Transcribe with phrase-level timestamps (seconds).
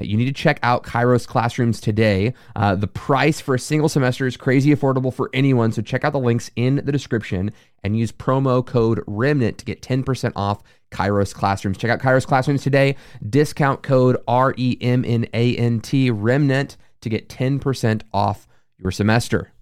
[0.00, 2.34] You need to check out Kairos Classrooms today.
[2.56, 6.12] Uh, the price for a single semester is crazy affordable for anyone, so check out
[6.12, 7.52] the links in the description
[7.84, 11.78] and use promo code REMNANT to get 10% off Kairos Classrooms.
[11.78, 12.96] Check out Kairos Classrooms today.
[13.28, 18.46] Discount code R E M N A N T REMNANT to get 10% off
[18.78, 19.52] your semester.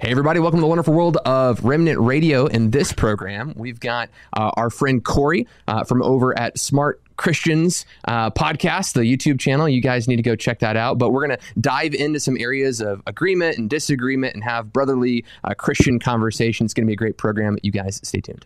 [0.00, 2.46] Hey, everybody, welcome to the wonderful world of Remnant Radio.
[2.46, 7.86] In this program, we've got uh, our friend Corey uh, from over at Smart Christians
[8.06, 9.68] uh, podcast, the YouTube channel.
[9.68, 10.98] You guys need to go check that out.
[10.98, 15.24] But we're going to dive into some areas of agreement and disagreement and have brotherly
[15.44, 16.68] uh, Christian conversations.
[16.68, 17.58] It's going to be a great program.
[17.62, 18.44] You guys stay tuned.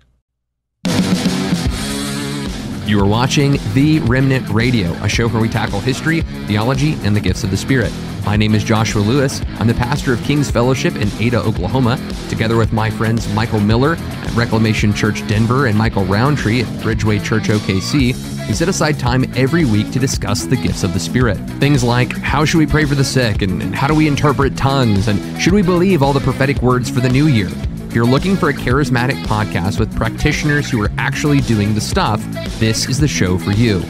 [2.88, 7.20] You are watching The Remnant Radio, a show where we tackle history, theology, and the
[7.20, 7.92] gifts of the Spirit.
[8.24, 9.42] My name is Joshua Lewis.
[9.58, 11.98] I'm the pastor of King's Fellowship in Ada, Oklahoma,
[12.30, 17.22] together with my friends Michael Miller at Reclamation Church Denver and Michael Rowntree at Bridgeway
[17.22, 18.16] Church OKC.
[18.48, 21.36] We set aside time every week to discuss the gifts of the Spirit.
[21.60, 24.56] Things like how should we pray for the sick, and, and how do we interpret
[24.56, 27.50] tongues, and should we believe all the prophetic words for the new year?
[27.98, 32.24] You're looking for a charismatic podcast with practitioners who are actually doing the stuff,
[32.60, 33.82] this is the show for you.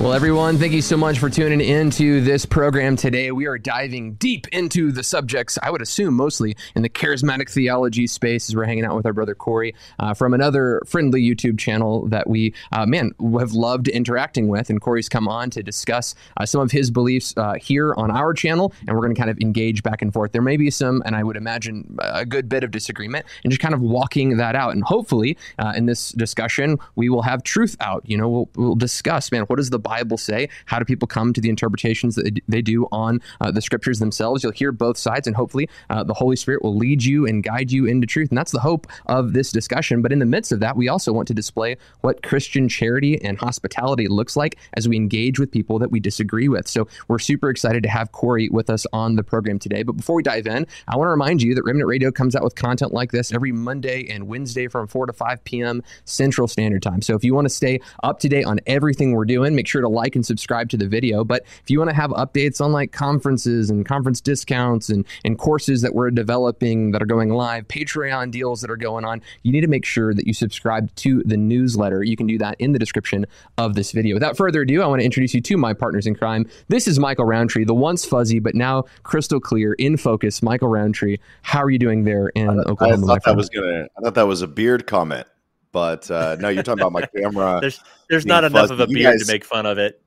[0.00, 3.32] Well, everyone, thank you so much for tuning into this program today.
[3.32, 8.06] We are diving deep into the subjects, I would assume mostly in the charismatic theology
[8.06, 12.06] space as we're hanging out with our brother Corey uh, from another friendly YouTube channel
[12.06, 14.70] that we, uh, man, have loved interacting with.
[14.70, 18.32] And Corey's come on to discuss uh, some of his beliefs uh, here on our
[18.32, 20.32] channel, and we're going to kind of engage back and forth.
[20.32, 23.60] There may be some, and I would imagine a good bit of disagreement, and just
[23.60, 24.72] kind of walking that out.
[24.72, 28.02] And hopefully, uh, in this discussion, we will have truth out.
[28.06, 30.48] You know, we'll, we'll discuss, man, what does the Bible say?
[30.66, 34.44] How do people come to the interpretations that they do on uh, the scriptures themselves?
[34.44, 37.72] You'll hear both sides, and hopefully uh, the Holy Spirit will lead you and guide
[37.72, 38.28] you into truth.
[38.28, 40.00] And that's the hope of this discussion.
[40.00, 43.36] But in the midst of that, we also want to display what Christian charity and
[43.36, 46.68] hospitality looks like as we engage with people that we disagree with.
[46.68, 49.82] So we're super excited to have Corey with us on the program today.
[49.82, 52.44] But before we dive in, I want to remind you that Remnant Radio comes out
[52.44, 55.82] with content like this every Monday and Wednesday from 4 to 5 p.m.
[56.04, 57.02] Central Standard Time.
[57.02, 59.79] So if you want to stay up to date on everything we're doing, make sure
[59.80, 61.24] to like and subscribe to the video.
[61.24, 65.38] But if you want to have updates on like conferences and conference discounts and, and
[65.38, 69.52] courses that we're developing that are going live, Patreon deals that are going on, you
[69.52, 72.02] need to make sure that you subscribe to the newsletter.
[72.02, 73.26] You can do that in the description
[73.58, 74.14] of this video.
[74.14, 76.48] Without further ado, I want to introduce you to my partners in crime.
[76.68, 80.42] This is Michael Rowntree, the once fuzzy but now crystal clear, in focus.
[80.42, 83.06] Michael Rowntree, how are you doing there in I, Oklahoma?
[83.06, 83.86] I thought that was gonna.
[83.96, 85.26] I thought that was a beard comment.
[85.72, 87.58] But uh, no, you're talking about my camera.
[87.60, 88.74] there's there's not enough fuzzy.
[88.74, 90.02] of a beard guys- to make fun of it.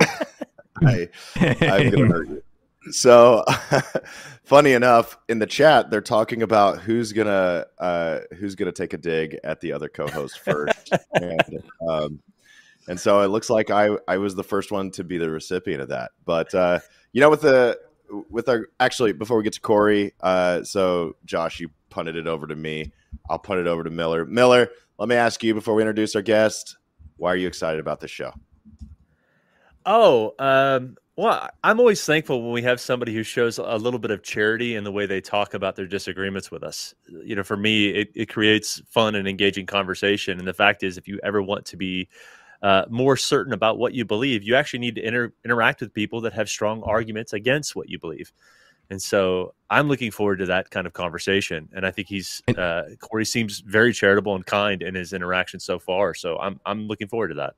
[0.84, 2.42] I, I'm gonna hurt you.
[2.92, 3.44] So,
[4.44, 8.98] funny enough, in the chat, they're talking about who's gonna uh, who's gonna take a
[8.98, 12.20] dig at the other co-host first, and um,
[12.88, 15.82] and so it looks like I I was the first one to be the recipient
[15.82, 16.12] of that.
[16.24, 16.78] But uh,
[17.12, 17.76] you know, with the
[18.30, 22.46] with our actually before we get to Corey, uh, so Josh, you punted it over
[22.46, 22.92] to me.
[23.28, 24.24] I'll punt it over to Miller.
[24.24, 26.78] Miller, let me ask you before we introduce our guest,
[27.16, 28.32] why are you excited about this show?
[29.84, 34.10] Oh, um, well, I'm always thankful when we have somebody who shows a little bit
[34.10, 36.94] of charity in the way they talk about their disagreements with us.
[37.08, 40.38] You know, for me, it, it creates fun and engaging conversation.
[40.38, 42.08] And the fact is, if you ever want to be
[42.62, 46.20] uh, more certain about what you believe, you actually need to inter- interact with people
[46.22, 48.32] that have strong arguments against what you believe.
[48.90, 51.68] And so I'm looking forward to that kind of conversation.
[51.74, 55.78] And I think he's uh, Corey seems very charitable and kind in his interaction so
[55.78, 56.14] far.
[56.14, 57.54] So I'm I'm looking forward to that.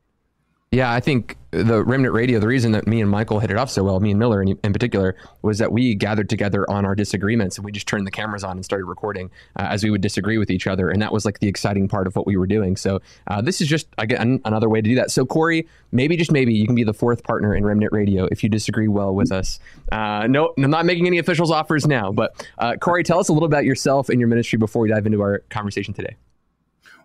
[0.70, 3.70] Yeah, I think the Remnant Radio, the reason that me and Michael hit it off
[3.70, 6.94] so well, me and Miller in, in particular, was that we gathered together on our
[6.94, 10.02] disagreements and we just turned the cameras on and started recording uh, as we would
[10.02, 10.90] disagree with each other.
[10.90, 12.76] And that was like the exciting part of what we were doing.
[12.76, 15.10] So uh, this is just, again, another way to do that.
[15.10, 18.42] So, Corey, maybe just maybe you can be the fourth partner in Remnant Radio if
[18.42, 19.59] you disagree well with us.
[19.91, 23.32] Uh, no, I'm not making any officials offers now, but uh, Corey, tell us a
[23.32, 26.16] little about yourself and your ministry before we dive into our conversation today.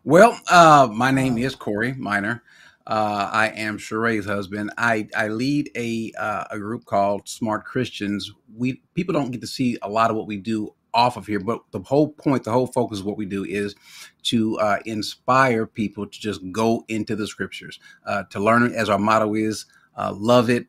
[0.04, 2.44] Well, uh, my name is Corey Minor.
[2.86, 4.72] Uh, I am Sheree's husband.
[4.78, 8.32] I, I lead a uh, a group called Smart Christians.
[8.56, 11.40] We people don't get to see a lot of what we do off of here,
[11.40, 13.76] but the whole point, the whole focus of what we do is
[14.24, 18.74] to uh, inspire people to just go into the scriptures, uh, to learn it.
[18.74, 19.66] As our motto is,
[19.98, 20.68] uh, love it,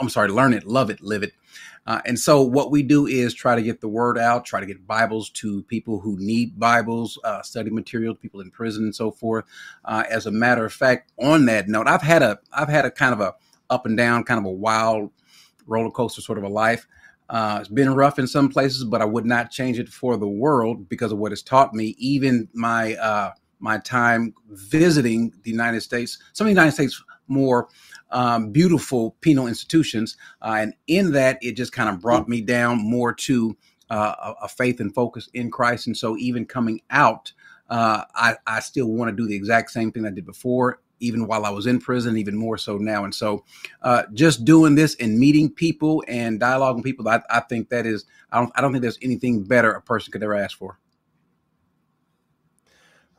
[0.00, 1.32] I'm sorry, learn it, love it, live it.
[1.86, 4.66] Uh, and so what we do is try to get the word out, try to
[4.66, 9.10] get Bibles to people who need Bibles, uh, study material, people in prison and so
[9.10, 9.44] forth.
[9.84, 12.90] Uh, as a matter of fact, on that note, I've had a I've had a
[12.90, 13.34] kind of a
[13.70, 15.10] up and down, kind of a wild
[15.66, 16.86] roller coaster sort of a life.
[17.28, 20.28] Uh, it's been rough in some places, but I would not change it for the
[20.28, 21.94] world because of what it's taught me.
[21.98, 27.68] Even my uh, my time visiting the United States, some of the United States more
[28.12, 30.16] um, beautiful penal institutions.
[30.40, 33.56] Uh, and in that, it just kind of brought me down more to
[33.90, 35.86] uh, a, a, faith and focus in Christ.
[35.86, 37.32] And so, even coming out,
[37.68, 41.26] uh, I, I, still want to do the exact same thing I did before, even
[41.26, 43.04] while I was in prison, even more so now.
[43.04, 43.44] And so,
[43.82, 48.06] uh, just doing this and meeting people and dialoguing people, I, I think that is,
[48.30, 50.78] I don't, I don't think there's anything better a person could ever ask for.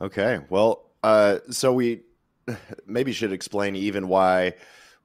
[0.00, 0.40] Okay.
[0.48, 2.02] Well, uh, so we
[2.86, 4.54] maybe should explain even why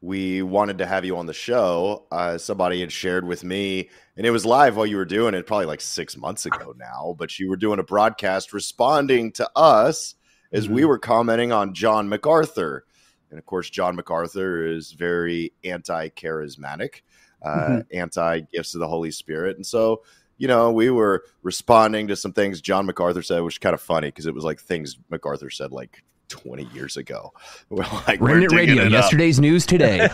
[0.01, 2.06] we wanted to have you on the show.
[2.12, 5.46] Uh, somebody had shared with me, and it was live while you were doing it,
[5.46, 7.16] probably like six months ago now.
[7.18, 10.16] But you were doing a broadcast responding to us
[10.51, 10.74] as mm-hmm.
[10.74, 12.86] we were commenting on John MacArthur.
[13.30, 17.01] And of course, John MacArthur is very anti charismatic,
[17.44, 17.80] uh, mm-hmm.
[17.92, 19.57] anti gifts of the Holy Spirit.
[19.57, 20.04] And so,
[20.38, 23.81] you know, we were responding to some things John MacArthur said, which is kind of
[23.81, 27.34] funny because it was like things MacArthur said like 20 years ago.
[27.70, 29.98] We're like, Remnant we're Radio, yesterday's news today.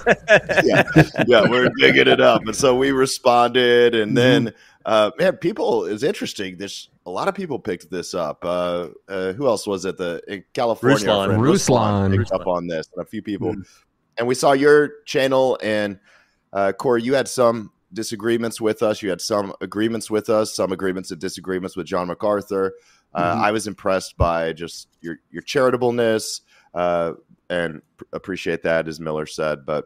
[0.63, 0.83] yeah,
[1.27, 2.41] yeah, we're digging it up.
[2.45, 3.95] And so we responded.
[3.95, 4.15] And mm-hmm.
[4.15, 4.53] then,
[4.85, 6.57] uh, man, people, is interesting.
[6.57, 8.43] There's a lot of people picked this up.
[8.43, 9.97] Uh, uh, who else was it?
[9.97, 13.51] The in California, Ruslan, Ruslan picked up on this, and a few people.
[13.51, 13.61] Mm-hmm.
[14.17, 15.99] And we saw your channel, and
[16.53, 19.01] uh, Corey, you had some disagreements with us.
[19.01, 22.73] You had some agreements with us, some agreements and disagreements with John MacArthur.
[23.15, 23.43] Uh, mm-hmm.
[23.43, 26.41] I was impressed by just your your charitableness
[26.73, 27.13] uh,
[27.49, 29.65] and pr- appreciate that, as Miller said.
[29.65, 29.85] But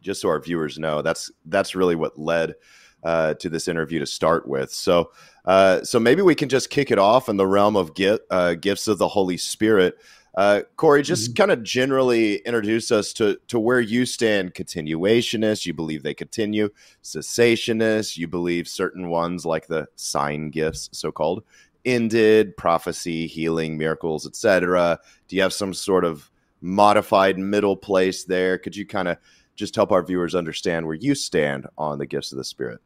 [0.00, 2.56] just so our viewers know, that's that's really what led
[3.04, 4.72] uh, to this interview to start with.
[4.72, 5.12] So,
[5.44, 7.92] uh, so maybe we can just kick it off in the realm of
[8.30, 9.96] uh, gifts of the Holy Spirit.
[10.36, 11.36] Uh, Corey, just mm-hmm.
[11.36, 14.54] kind of generally introduce us to to where you stand.
[14.54, 16.70] Continuationists, you believe they continue.
[17.04, 21.44] Cessationists, you believe certain ones like the sign gifts, so called,
[21.84, 24.98] ended prophecy healing miracles etc
[25.28, 26.30] do you have some sort of
[26.64, 28.58] modified middle place there?
[28.58, 29.18] Could you kind of
[29.54, 32.80] just help our viewers understand where you stand on the gifts of the spirit?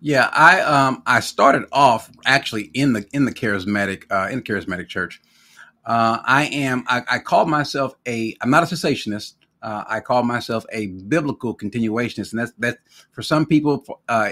[0.00, 4.42] Yeah i um i started off actually in the in the charismatic uh in the
[4.42, 5.22] charismatic church.
[5.84, 9.34] Uh i am i, I call myself a i'm not a cessationist.
[9.62, 12.78] Uh, I call myself a biblical continuationist, and that's that.
[13.12, 14.28] For some people, uh,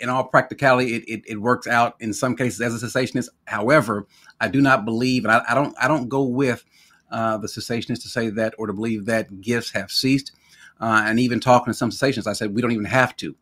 [0.00, 3.28] in all practicality, it, it, it, works out in some cases as a cessationist.
[3.46, 4.06] However,
[4.40, 6.64] I do not believe, and I, I don't I don't go with
[7.10, 10.32] uh, the cessationist to say that or to believe that gifts have ceased.
[10.80, 13.34] Uh, and even talking to some cessationists, I said we don't even have to.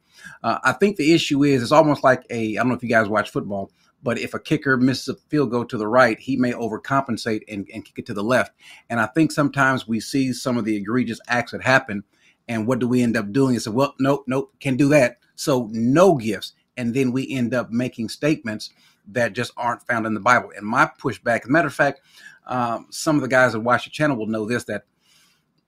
[0.42, 2.88] Uh, I think the issue is it's almost like a I don't know if you
[2.88, 3.70] guys watch football,
[4.02, 7.68] but if a kicker misses a field goal to the right, he may overcompensate and,
[7.72, 8.52] and kick it to the left.
[8.88, 12.04] And I think sometimes we see some of the egregious acts that happen,
[12.48, 13.56] and what do we end up doing?
[13.56, 16.52] Is say, well, nope, nope, can't do that so no gifts.
[16.76, 18.70] And then we end up making statements
[19.08, 20.52] that just aren't found in the Bible.
[20.56, 22.00] And my pushback, as a matter of fact,
[22.46, 24.84] um, some of the guys that watch the channel will know this that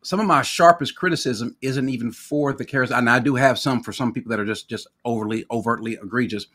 [0.03, 2.99] some of my sharpest criticism isn't even for the charisma.
[2.99, 6.47] And I do have some for some people that are just just overly overtly egregious.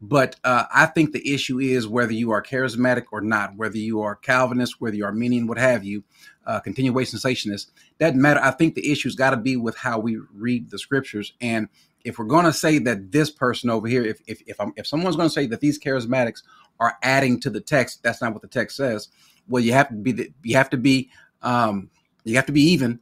[0.00, 4.00] But uh, I think the issue is whether you are charismatic or not, whether you
[4.00, 6.02] are Calvinist, whether you are Arminian, what have you,
[6.44, 7.70] uh, continuation cessationist.
[8.00, 8.40] Doesn't matter.
[8.42, 11.68] I think the issue's got to be with how we read the scriptures and
[12.04, 14.86] if we're going to say that this person over here, if if if, I'm, if
[14.86, 16.42] someone's going to say that these charismatics
[16.80, 19.08] are adding to the text, that's not what the text says.
[19.48, 21.10] Well, you have to be the, you have to be
[21.42, 21.90] um,
[22.24, 23.00] you have to be even.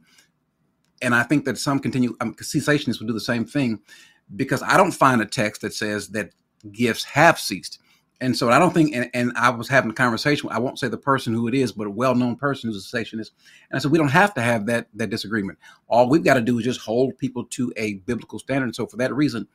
[1.01, 3.79] And I think that some continue um, cessationists will do the same thing
[4.35, 6.31] because I don't find a text that says that
[6.71, 7.79] gifts have ceased.
[8.21, 10.47] And so I don't think, and, and, I was having a conversation.
[10.51, 13.31] I won't say the person who it is, but a well-known person who's a cessationist.
[13.69, 15.57] And I said we don't have to have that that disagreement.
[15.87, 18.75] All we've got to do is just hold people to a biblical standard.
[18.75, 19.47] so for that reason,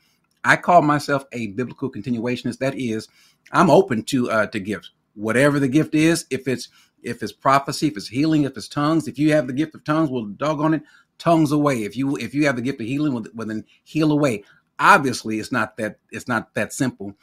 [0.45, 2.59] I call myself a biblical continuationist.
[2.59, 3.07] That is,
[3.53, 6.27] I'm open to uh, to gifts, whatever the gift is.
[6.31, 6.69] If it's
[7.07, 9.09] if it's prophecy, if it's healing, if it's tongues.
[9.09, 10.83] If you have the gift of tongues, well, dog on it,
[11.19, 11.85] tongues away.
[11.85, 14.45] If you if you have the gift of healing, well, then heal away.
[14.79, 17.17] Obviously, it's not that it's not that simple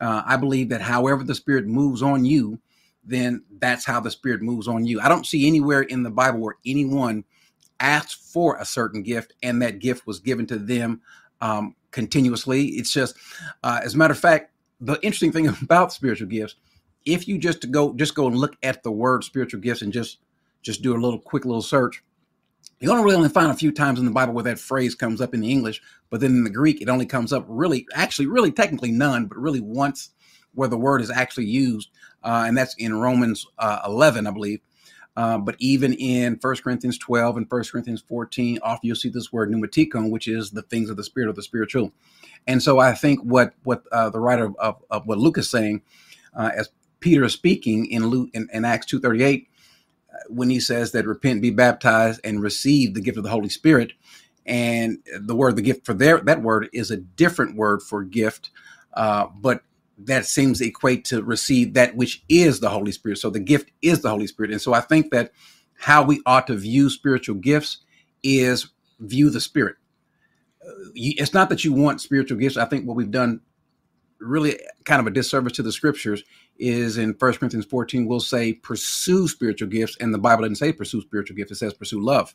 [0.00, 2.58] uh, I believe that however the Spirit moves on you,
[3.04, 5.00] then that's how the Spirit moves on you.
[5.00, 7.24] I don't see anywhere in the Bible where anyone
[7.80, 11.00] asked for a certain gift and that gift was given to them
[11.40, 12.66] um, continuously.
[12.66, 13.16] It's just,
[13.62, 16.56] uh, as a matter of fact, the interesting thing about spiritual gifts,
[17.08, 20.18] if you just go just go and look at the word spiritual gifts and just
[20.62, 22.02] just do a little quick little search,
[22.80, 25.20] You don't really only find a few times in the Bible where that phrase comes
[25.20, 28.26] up in the English, but then in the Greek, it only comes up really, actually,
[28.26, 30.10] really technically none, but really once
[30.54, 31.88] where the word is actually used.
[32.22, 34.60] Uh, and that's in Romans uh, 11, I believe.
[35.16, 39.32] Uh, but even in 1 Corinthians 12 and 1 Corinthians 14, often you'll see this
[39.32, 41.92] word pneumatikon, which is the things of the spirit or the spiritual.
[42.46, 45.82] And so I think what what uh, the writer of, of, what Luke is saying,
[46.34, 49.46] uh, as Peter is speaking in Luke in, in Acts 2.38,
[50.12, 53.48] uh, when he says that repent, be baptized, and receive the gift of the Holy
[53.48, 53.92] Spirit,
[54.46, 58.50] and the word the gift for there that word is a different word for gift,
[58.94, 59.62] uh, but
[59.98, 63.18] that seems to equate to receive that which is the Holy Spirit.
[63.18, 64.52] So the gift is the Holy Spirit.
[64.52, 65.32] And so I think that
[65.76, 67.78] how we ought to view spiritual gifts
[68.22, 68.68] is
[69.00, 69.76] view the Spirit.
[70.64, 72.56] Uh, it's not that you want spiritual gifts.
[72.56, 73.40] I think what we've done
[74.20, 76.22] really kind of a disservice to the scriptures
[76.58, 79.96] is in First Corinthians 14, we'll say pursue spiritual gifts.
[80.00, 82.34] And the Bible doesn't say pursue spiritual gifts, it says pursue love.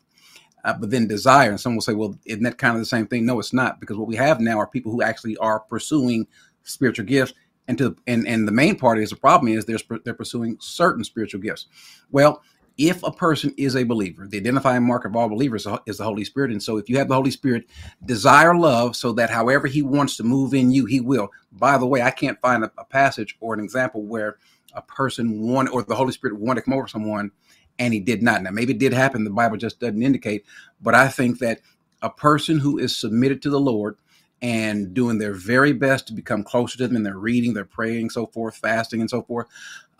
[0.64, 1.50] Uh, but then desire.
[1.50, 3.26] And some will say, well, isn't that kind of the same thing?
[3.26, 6.26] No, it's not, because what we have now are people who actually are pursuing
[6.62, 7.34] spiritual gifts
[7.68, 11.04] and to and and the main part is the problem is they're they're pursuing certain
[11.04, 11.66] spiritual gifts.
[12.10, 12.42] Well,
[12.76, 16.24] if a person is a believer, the identifying mark of all believers is the Holy
[16.24, 16.50] Spirit.
[16.50, 17.66] And so, if you have the Holy Spirit,
[18.04, 21.30] desire love so that however He wants to move in you, He will.
[21.52, 24.38] By the way, I can't find a, a passage or an example where
[24.74, 27.30] a person wanted or the Holy Spirit wanted to come over someone
[27.78, 28.42] and He did not.
[28.42, 29.24] Now, maybe it did happen.
[29.24, 30.44] The Bible just doesn't indicate.
[30.82, 31.60] But I think that
[32.02, 33.96] a person who is submitted to the Lord
[34.42, 38.10] and doing their very best to become closer to them and they're reading, they're praying,
[38.10, 39.46] so forth, fasting, and so forth.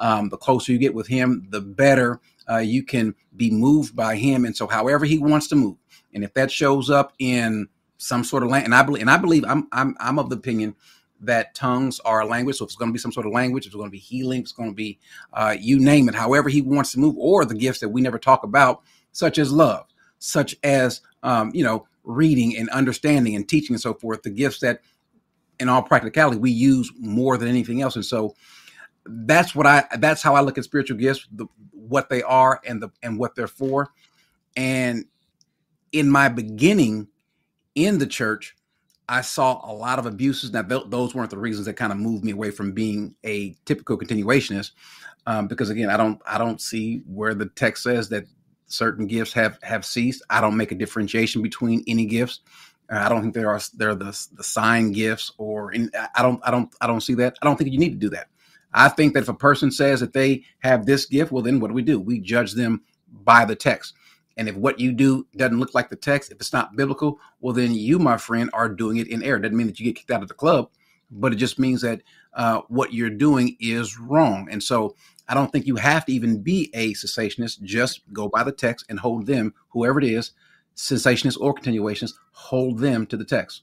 [0.00, 4.16] Um, the closer you get with Him, the better uh, you can be moved by
[4.16, 4.44] Him.
[4.44, 5.76] And so, however He wants to move,
[6.12, 9.16] and if that shows up in some sort of language, and I believe, and I
[9.16, 10.74] believe, I'm, I'm, I'm of the opinion
[11.20, 12.56] that tongues are a language.
[12.56, 14.40] So if it's going to be some sort of language, it's going to be healing,
[14.40, 14.98] it's going to be
[15.32, 16.14] uh, you name it.
[16.14, 18.82] However He wants to move, or the gifts that we never talk about,
[19.12, 19.86] such as love,
[20.18, 24.60] such as um, you know reading and understanding and teaching and so forth, the gifts
[24.60, 24.80] that
[25.60, 27.96] in all practicality we use more than anything else.
[27.96, 28.34] And so
[29.06, 31.46] that's what I that's how I look at spiritual gifts, the,
[31.88, 33.90] what they are and the and what they're for.
[34.56, 35.06] And
[35.92, 37.08] in my beginning
[37.74, 38.56] in the church,
[39.08, 40.52] I saw a lot of abuses.
[40.52, 43.54] Now, th- those weren't the reasons that kind of moved me away from being a
[43.64, 44.72] typical continuationist,
[45.26, 48.24] um, because again, I don't I don't see where the text says that
[48.66, 50.22] certain gifts have have ceased.
[50.30, 52.40] I don't make a differentiation between any gifts.
[52.90, 56.22] Uh, I don't think there are there are the the sign gifts or in, I
[56.22, 57.36] don't I don't I don't see that.
[57.42, 58.28] I don't think you need to do that.
[58.74, 61.68] I think that if a person says that they have this gift, well then what
[61.68, 62.00] do we do?
[62.00, 63.94] We judge them by the text.
[64.36, 67.54] And if what you do doesn't look like the text, if it's not biblical, well
[67.54, 69.38] then you, my friend, are doing it in error.
[69.38, 70.70] Doesn't mean that you get kicked out of the club,
[71.10, 72.02] but it just means that
[72.34, 74.48] uh, what you're doing is wrong.
[74.50, 74.96] And so
[75.28, 77.62] I don't think you have to even be a cessationist.
[77.62, 80.32] Just go by the text and hold them, whoever it is,
[80.76, 83.62] cessationists or continuationists, hold them to the text.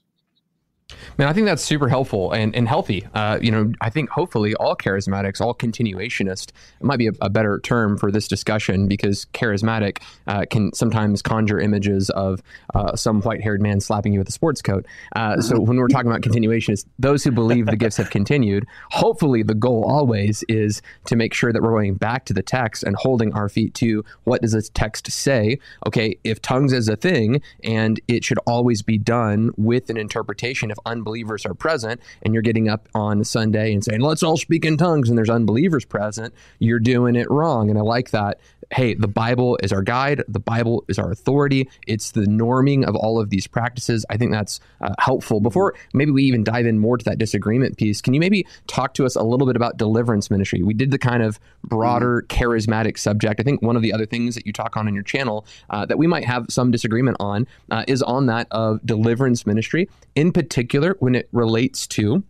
[1.18, 3.06] Man, I think that's super helpful and, and healthy.
[3.14, 7.30] Uh, you know, I think hopefully all charismatics, all continuationists, it might be a, a
[7.30, 12.42] better term for this discussion because charismatic uh, can sometimes conjure images of
[12.74, 14.86] uh, some white haired man slapping you with a sports coat.
[15.14, 19.42] Uh, so when we're talking about continuationists, those who believe the gifts have continued, hopefully
[19.42, 22.96] the goal always is to make sure that we're going back to the text and
[22.96, 25.58] holding our feet to what does this text say?
[25.86, 30.70] Okay, if tongues is a thing and it should always be done with an interpretation
[30.70, 34.64] of unbelievers are present and you're getting up on Sunday and saying, let's all speak
[34.64, 37.70] in tongues and there's unbelievers present, you're doing it wrong.
[37.70, 38.40] And I like that.
[38.70, 41.68] Hey, the Bible is our guide, the Bible is our authority.
[41.86, 44.06] It's the norming of all of these practices.
[44.08, 45.40] I think that's uh, helpful.
[45.40, 48.94] Before maybe we even dive in more to that disagreement piece, can you maybe talk
[48.94, 50.62] to us a little bit about deliverance ministry?
[50.62, 53.40] We did the kind of broader charismatic subject.
[53.40, 55.84] I think one of the other things that you talk on in your channel uh,
[55.86, 59.86] that we might have some disagreement on uh, is on that of deliverance ministry.
[60.14, 62.22] In particular, particular when it relates to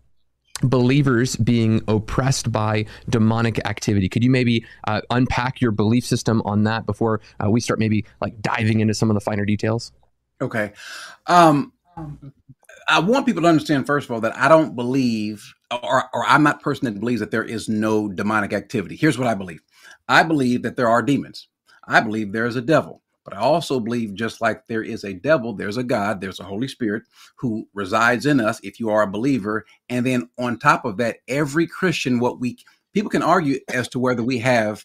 [0.63, 4.09] believers being oppressed by demonic activity.
[4.09, 8.07] Could you maybe uh, unpack your belief system on that before uh, we start maybe
[8.21, 9.93] like diving into some of the finer details?
[10.41, 10.73] Okay.
[11.27, 11.73] Um,
[12.89, 16.43] I want people to understand, first of all, that I don't believe, or, or I'm
[16.43, 18.97] not person that believes that there is no demonic activity.
[18.97, 19.61] Here's what I believe
[20.09, 21.49] I believe that there are demons.
[21.87, 23.02] I believe there is a devil.
[23.25, 26.45] But I also believe just like there is a devil, there's a God, there's a
[26.45, 27.05] Holy Spirit
[27.37, 29.65] who resides in us if you are a believer.
[29.89, 32.59] And then on top of that, every Christian, what we
[32.93, 34.85] people can argue as to whether we have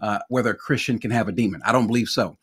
[0.00, 1.62] uh, whether a Christian can have a demon.
[1.64, 2.36] I don't believe so.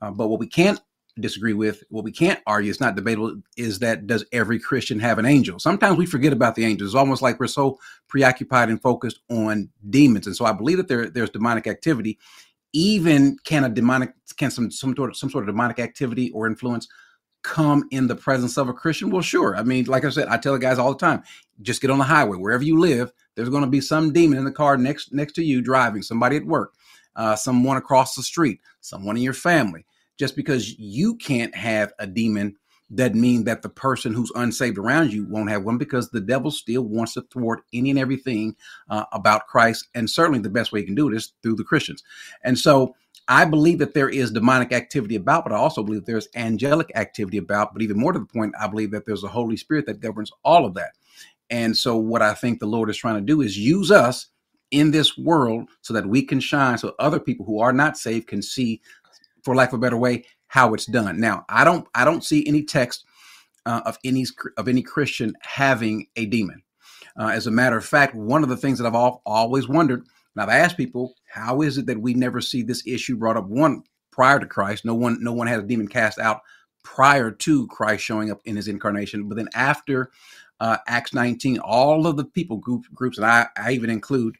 [0.00, 0.80] Uh, but what we can't
[1.18, 5.18] disagree with, what we can't argue, it's not debatable, is that does every Christian have
[5.18, 5.58] an angel?
[5.58, 6.90] Sometimes we forget about the angels.
[6.90, 10.26] It's almost like we're so preoccupied and focused on demons.
[10.26, 12.18] And so I believe that there, there's demonic activity
[12.72, 16.46] even can a demonic can some some sort of some sort of demonic activity or
[16.46, 16.88] influence
[17.42, 19.10] come in the presence of a Christian?
[19.10, 19.56] Well, sure.
[19.56, 21.22] I mean, like I said, I tell the guys all the time,
[21.62, 23.12] just get on the highway wherever you live.
[23.34, 26.36] There's going to be some demon in the car next next to you driving, somebody
[26.36, 26.74] at work,
[27.14, 29.86] uh, someone across the street, someone in your family.
[30.18, 32.56] Just because you can't have a demon
[32.94, 36.50] doesn't mean that the person who's unsaved around you won't have one because the devil
[36.50, 38.54] still wants to thwart any and everything
[38.90, 39.88] uh, about Christ.
[39.94, 42.04] And certainly the best way you can do it is through the Christians.
[42.44, 42.94] And so
[43.28, 47.38] I believe that there is demonic activity about, but I also believe there's angelic activity
[47.38, 47.72] about.
[47.72, 50.30] But even more to the point, I believe that there's a Holy Spirit that governs
[50.44, 50.92] all of that.
[51.50, 54.28] And so, what I think the Lord is trying to do is use us
[54.70, 58.26] in this world so that we can shine, so other people who are not saved
[58.26, 58.80] can see,
[59.46, 61.20] for lack of a better way, how it's done.
[61.20, 63.04] Now, I don't, I don't see any text
[63.64, 64.26] uh, of any
[64.56, 66.62] of any Christian having a demon.
[67.16, 70.00] Uh, as a matter of fact, one of the things that I've all, always wondered,
[70.00, 73.46] and I've asked people, how is it that we never see this issue brought up?
[73.46, 76.40] One prior to Christ, no one, no one had a demon cast out
[76.82, 80.10] prior to Christ showing up in His incarnation, but then after
[80.58, 84.36] uh, Acts 19, all of the people group, groups, and I, I even include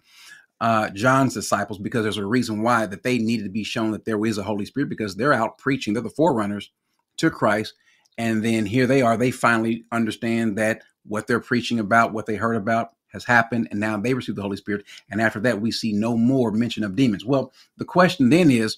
[0.61, 4.05] uh, John's disciples because there's a reason why that they needed to be shown that
[4.05, 5.95] there is a Holy Spirit because they're out preaching.
[5.95, 6.71] They're the forerunners
[7.19, 7.75] to Christ.
[8.19, 9.17] And then here they are.
[9.17, 13.69] They finally understand that what they're preaching about, what they heard about, has happened.
[13.71, 14.87] And now they receive the Holy Spirit.
[15.11, 17.25] And after that, we see no more mention of demons.
[17.25, 18.77] Well, the question then is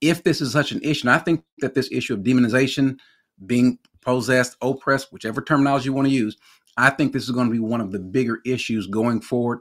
[0.00, 2.98] if this is such an issue, I think that this issue of demonization,
[3.44, 6.36] being possessed, oppressed, whichever terminology you want to use,
[6.76, 9.60] I think this is going to be one of the bigger issues going forward.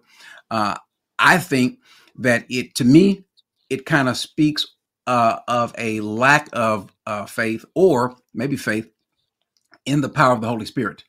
[0.52, 0.76] Uh,
[1.20, 1.80] I think
[2.18, 3.24] that it, to me,
[3.70, 4.66] it kind of speaks
[5.08, 8.90] uh, of a lack of uh, faith or maybe faith
[9.86, 11.04] in the power of the Holy Spirit.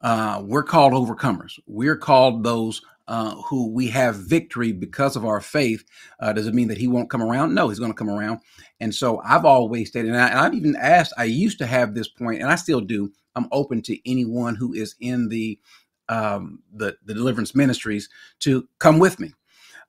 [0.00, 1.58] Uh, we're called overcomers.
[1.66, 5.84] We're called those uh, who we have victory because of our faith.
[6.20, 7.54] Uh, does it mean that he won't come around?
[7.54, 8.40] No, he's going to come around.
[8.80, 12.08] And so I've always stated, and, I, have even asked, I used to have this
[12.08, 13.12] point, and I still do.
[13.34, 15.58] I'm open to anyone who is in the
[16.08, 18.08] um, the, the deliverance ministries
[18.40, 19.32] to come with me.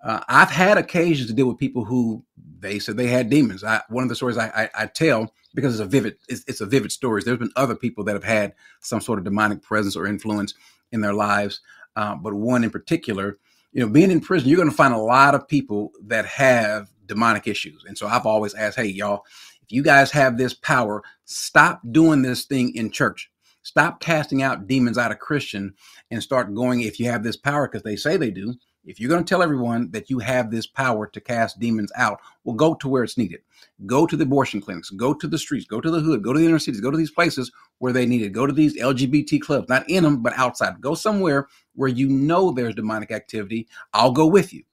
[0.04, 2.26] Uh, I've had occasions to deal with people who
[2.60, 3.64] they said they had demons.
[3.64, 6.60] I, one of the stories I, I, I tell because it's a vivid, it's, it's,
[6.62, 7.22] a vivid story.
[7.24, 10.56] There's been other people that have had some sort of demonic presence or influence
[10.92, 11.62] in their lives,
[11.96, 13.38] uh, but one in particular,
[13.72, 16.90] you know, being in prison, you're going to find a lot of people that have
[17.06, 17.86] demonic issues.
[17.88, 19.24] And so I've always asked, hey, y'all,
[19.62, 23.30] if you guys have this power, stop doing this thing in church.
[23.62, 25.74] Stop casting out demons out of Christian
[26.12, 29.10] and start going if you have this power because they say they do if you're
[29.10, 32.74] going to tell everyone that you have this power to cast demons out, well, go
[32.76, 33.42] to where it's needed.
[33.86, 36.40] Go to the abortion clinics, go to the streets, go to the hood, go to
[36.40, 38.30] the inner cities, go to these places where they need it.
[38.30, 40.82] Go to these LGBT clubs, not in them, but outside.
[40.82, 43.68] Go somewhere where you know there's demonic activity.
[43.94, 44.64] I'll go with you.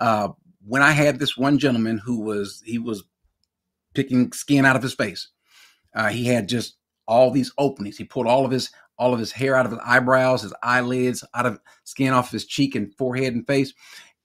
[0.00, 0.28] Uh,
[0.66, 3.04] when I had this one gentleman who was, he was
[3.94, 5.28] picking skin out of his face.
[5.94, 7.96] Uh, he had just all these openings.
[7.96, 11.24] He pulled all of his all of his hair out of his eyebrows, his eyelids,
[11.34, 13.72] out of skin off his cheek and forehead and face,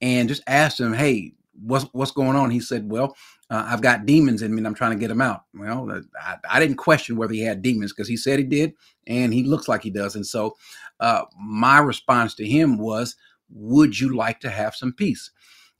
[0.01, 3.15] and just asked him, "Hey, what's what's going on?" He said, "Well,
[3.49, 6.01] uh, I've got demons in me, and I'm trying to get them out." Well, uh,
[6.21, 8.73] I, I didn't question whether he had demons because he said he did,
[9.07, 10.15] and he looks like he does.
[10.15, 10.55] And so,
[10.99, 13.15] uh, my response to him was,
[13.49, 15.31] "Would you like to have some peace?"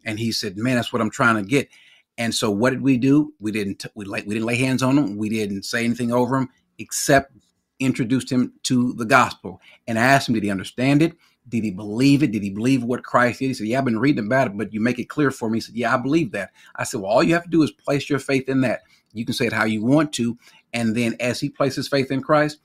[0.06, 1.70] And he said, "Man, that's what I'm trying to get."
[2.18, 3.34] And so, what did we do?
[3.40, 5.18] We didn't we like we didn't lay hands on him.
[5.18, 7.32] We didn't say anything over him except
[7.80, 11.16] introduced him to the gospel and asked him, did he understand it?
[11.50, 12.32] Did he believe it?
[12.32, 13.48] Did he believe what Christ did?
[13.48, 15.58] He said, Yeah, I've been reading about it, but you make it clear for me.
[15.58, 16.52] He said, Yeah, I believe that.
[16.76, 18.82] I said, Well, all you have to do is place your faith in that.
[19.14, 20.38] You can say it how you want to.
[20.74, 22.60] And then as he places faith in Christ,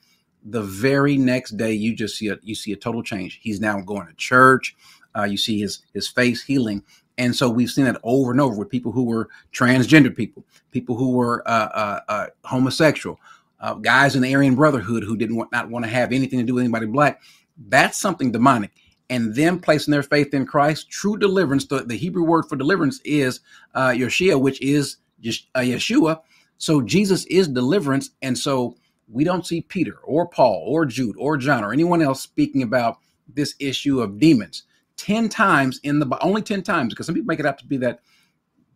[0.44, 3.40] the very next day you just see a you see a total change.
[3.42, 4.76] He's now going to church.
[5.16, 6.82] Uh, you see his his face healing.
[7.16, 10.96] And so we've seen that over and over with people who were transgender people, people
[10.96, 13.18] who were uh, uh, uh homosexual,
[13.64, 16.44] uh, guys in the Aryan Brotherhood who didn't want, not want to have anything to
[16.44, 17.22] do with anybody black.
[17.56, 18.72] That's something demonic.
[19.08, 21.66] And them placing their faith in Christ, true deliverance.
[21.66, 23.40] The, the Hebrew word for deliverance is
[23.74, 26.20] uh, which is just uh, Yeshua.
[26.58, 28.76] So Jesus is deliverance, and so
[29.08, 32.98] we don't see Peter or Paul or Jude or John or anyone else speaking about
[33.28, 34.64] this issue of demons.
[34.98, 37.78] 10 times in the only 10 times because some people make it out to be
[37.78, 38.00] that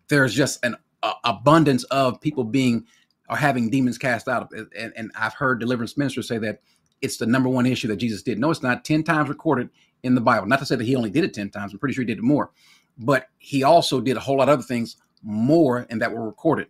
[0.08, 0.76] there's just an
[1.24, 2.84] abundance of people being
[3.28, 4.52] are having demons cast out.
[4.52, 6.60] And, and I've heard deliverance ministers say that
[7.00, 8.38] it's the number one issue that Jesus did.
[8.38, 8.84] No, it's not.
[8.84, 9.70] 10 times recorded
[10.02, 10.46] in the Bible.
[10.46, 11.72] Not to say that he only did it 10 times.
[11.72, 12.50] I'm pretty sure he did it more.
[12.98, 16.68] But he also did a whole lot of other things more and that were recorded.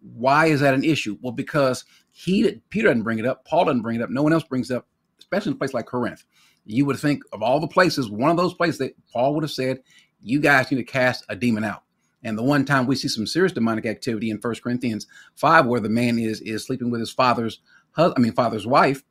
[0.00, 1.18] Why is that an issue?
[1.20, 4.32] Well, because he Peter doesn't bring it up, Paul doesn't bring it up, no one
[4.32, 4.86] else brings up,
[5.18, 6.24] especially in a place like Corinth.
[6.64, 9.50] You would think of all the places, one of those places that Paul would have
[9.50, 9.80] said,
[10.22, 11.82] you guys need to cast a demon out.
[12.22, 15.80] And the one time we see some serious demonic activity in First Corinthians 5, where
[15.80, 17.60] the man is is sleeping with his father's
[17.96, 19.02] I mean father's wife,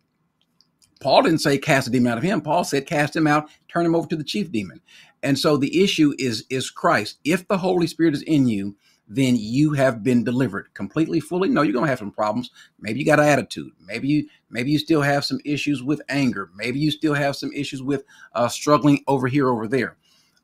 [0.99, 2.41] Paul didn't say cast a demon out of him.
[2.41, 4.81] Paul said cast him out, turn him over to the chief demon.
[5.23, 7.19] And so the issue is is Christ.
[7.23, 8.75] If the Holy Spirit is in you,
[9.07, 11.49] then you have been delivered completely, fully.
[11.49, 12.49] No, you're gonna have some problems.
[12.79, 13.71] Maybe you got an attitude.
[13.85, 16.49] Maybe you maybe you still have some issues with anger.
[16.55, 19.97] Maybe you still have some issues with uh, struggling over here, over there.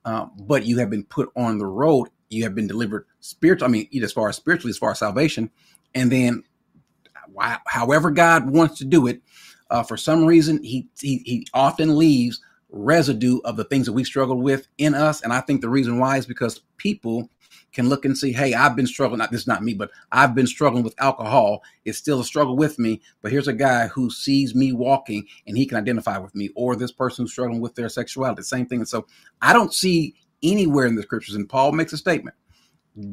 [0.03, 2.09] Uh, but you have been put on the road.
[2.31, 3.67] You have been delivered spiritual.
[3.67, 5.51] I mean, as far as spiritually, as far as salvation,
[5.93, 6.43] and then
[7.65, 9.21] however God wants to do it,
[9.69, 14.03] uh, for some reason, he, he he often leaves residue of the things that we
[14.03, 15.21] struggle with in us.
[15.21, 17.29] And I think the reason why is because people
[17.73, 19.19] can look and see, hey, I've been struggling.
[19.19, 21.63] Not this is not me, but I've been struggling with alcohol.
[21.85, 23.01] It's still a struggle with me.
[23.21, 26.75] But here's a guy who sees me walking and he can identify with me, or
[26.75, 28.41] this person who's struggling with their sexuality.
[28.43, 28.79] Same thing.
[28.79, 29.05] And so
[29.41, 32.35] I don't see anywhere in the scriptures, and Paul makes a statement: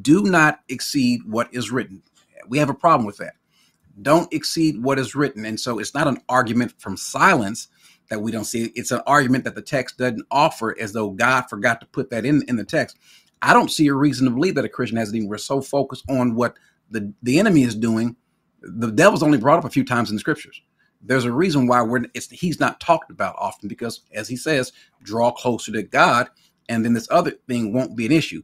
[0.02, 2.02] do not exceed what is written.
[2.48, 3.34] We have a problem with that.
[4.00, 5.44] Don't exceed what is written.
[5.44, 7.68] And so it's not an argument from silence
[8.10, 8.72] that we don't see.
[8.74, 12.24] It's an argument that the text doesn't offer as though God forgot to put that
[12.24, 12.96] in, in the text.
[13.42, 15.28] I don't see a reason to believe that a Christian has even.
[15.28, 16.56] We're so focused on what
[16.90, 18.16] the, the enemy is doing.
[18.62, 20.60] The devil's only brought up a few times in the scriptures.
[21.00, 24.72] There's a reason why we're it's he's not talked about often because as he says,
[25.02, 26.28] draw closer to God,
[26.68, 28.42] and then this other thing won't be an issue.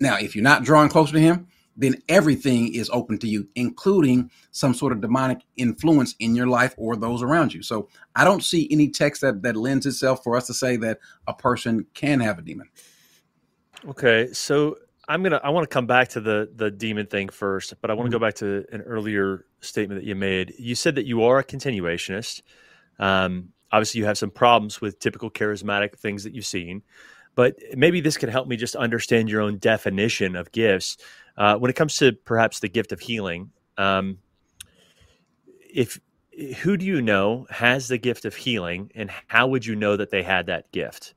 [0.00, 4.30] Now, if you're not drawing closer to him, then everything is open to you, including
[4.52, 7.62] some sort of demonic influence in your life or those around you.
[7.62, 11.00] So I don't see any text that, that lends itself for us to say that
[11.26, 12.68] a person can have a demon.
[13.88, 14.32] Okay.
[14.32, 14.76] So
[15.08, 17.94] I'm gonna I want to come back to the the demon thing first, but I
[17.94, 18.22] want to mm-hmm.
[18.22, 20.54] go back to an earlier statement that you made.
[20.58, 22.42] You said that you are a continuationist.
[22.98, 26.82] Um, obviously, you have some problems with typical charismatic things that you've seen,
[27.34, 30.96] but maybe this could help me just understand your own definition of gifts.
[31.36, 34.18] Uh, when it comes to perhaps the gift of healing, um,
[35.72, 36.00] if
[36.58, 40.10] who do you know has the gift of healing, and how would you know that
[40.10, 41.14] they had that gift?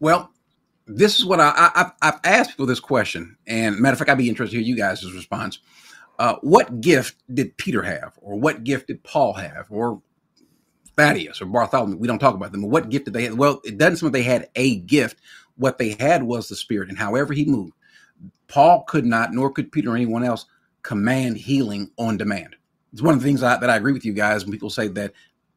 [0.00, 0.30] Well,
[0.86, 4.18] this is what I, I have asked people this question, and matter of fact, I'd
[4.18, 5.58] be interested to hear you guys' response.
[6.18, 10.00] Uh, what gift did Peter have, or what gift did Paul have, or
[10.96, 11.96] Thaddeus or Bartholomew?
[11.96, 12.68] We don't talk about them.
[12.68, 13.36] What gift did they have?
[13.36, 15.18] Well, it doesn't seem like they had a gift.
[15.56, 17.72] What they had was the Spirit, and however he moved.
[18.48, 20.46] Paul could not, nor could Peter or anyone else,
[20.82, 22.56] command healing on demand.
[22.92, 24.88] It's one of the things I, that I agree with you guys when people say
[24.88, 25.12] that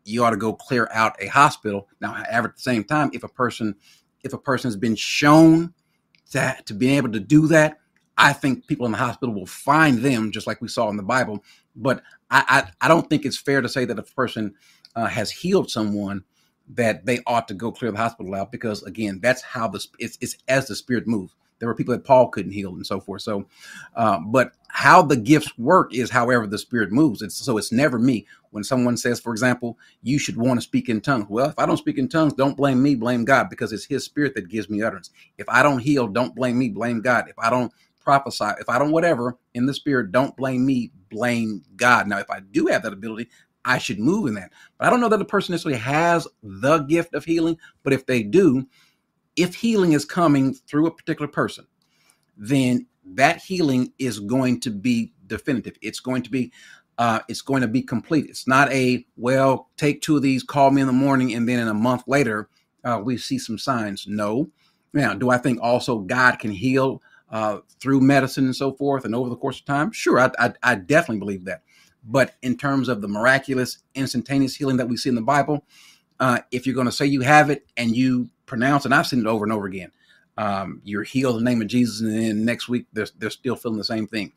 [0.05, 1.87] you ought to go clear out a hospital.
[2.01, 3.75] Now, at the same time, if a person
[4.23, 5.73] if a person has been shown
[6.31, 7.79] to, to be able to do that,
[8.17, 11.03] I think people in the hospital will find them just like we saw in the
[11.03, 11.43] Bible.
[11.75, 12.43] But I,
[12.81, 14.55] I, I don't think it's fair to say that a person
[14.99, 16.23] uh, has healed someone
[16.67, 20.17] that they ought to go clear the hospital out because again, that's how the it's,
[20.19, 21.33] it's as the spirit moves.
[21.59, 23.21] There were people that Paul couldn't heal and so forth.
[23.21, 23.45] So,
[23.95, 27.21] uh, but how the gifts work is however the spirit moves.
[27.21, 28.27] It's so it's never me.
[28.51, 31.27] When someone says, for example, you should want to speak in tongues.
[31.29, 34.03] Well, if I don't speak in tongues, don't blame me, blame God, because it's His
[34.03, 35.11] Spirit that gives me utterance.
[35.37, 37.29] If I don't heal, don't blame me, blame God.
[37.29, 41.63] If I don't prophesy, if I don't whatever in the Spirit, don't blame me, blame
[41.75, 42.07] God.
[42.07, 43.29] Now, if I do have that ability,
[43.69, 44.51] I should move in that.
[44.77, 47.57] But I don't know that the person necessarily has the gift of healing.
[47.83, 48.67] But if they do,
[49.35, 51.67] if healing is coming through a particular person,
[52.35, 55.77] then that healing is going to be definitive.
[55.83, 56.51] It's going to be
[56.97, 58.25] uh, it's going to be complete.
[58.25, 61.59] It's not a well, take two of these, call me in the morning, and then
[61.59, 62.49] in a month later
[62.83, 64.07] uh, we see some signs.
[64.07, 64.49] No.
[64.93, 69.13] Now, do I think also God can heal uh, through medicine and so forth and
[69.13, 69.91] over the course of time?
[69.91, 71.61] Sure, I, I, I definitely believe that.
[72.03, 75.65] But in terms of the miraculous, instantaneous healing that we see in the Bible,
[76.19, 79.19] uh, if you're going to say you have it and you pronounce, and I've seen
[79.19, 79.91] it over and over again,
[80.37, 83.55] um, you're healed in the name of Jesus, and then next week they're, they're still
[83.55, 84.33] feeling the same thing.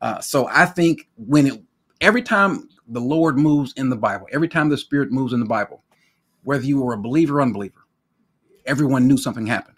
[0.00, 1.62] Uh, so I think when it
[2.00, 5.46] every time the Lord moves in the Bible, every time the Spirit moves in the
[5.46, 5.82] Bible,
[6.42, 7.84] whether you were a believer or unbeliever,
[8.64, 9.76] everyone knew something happened.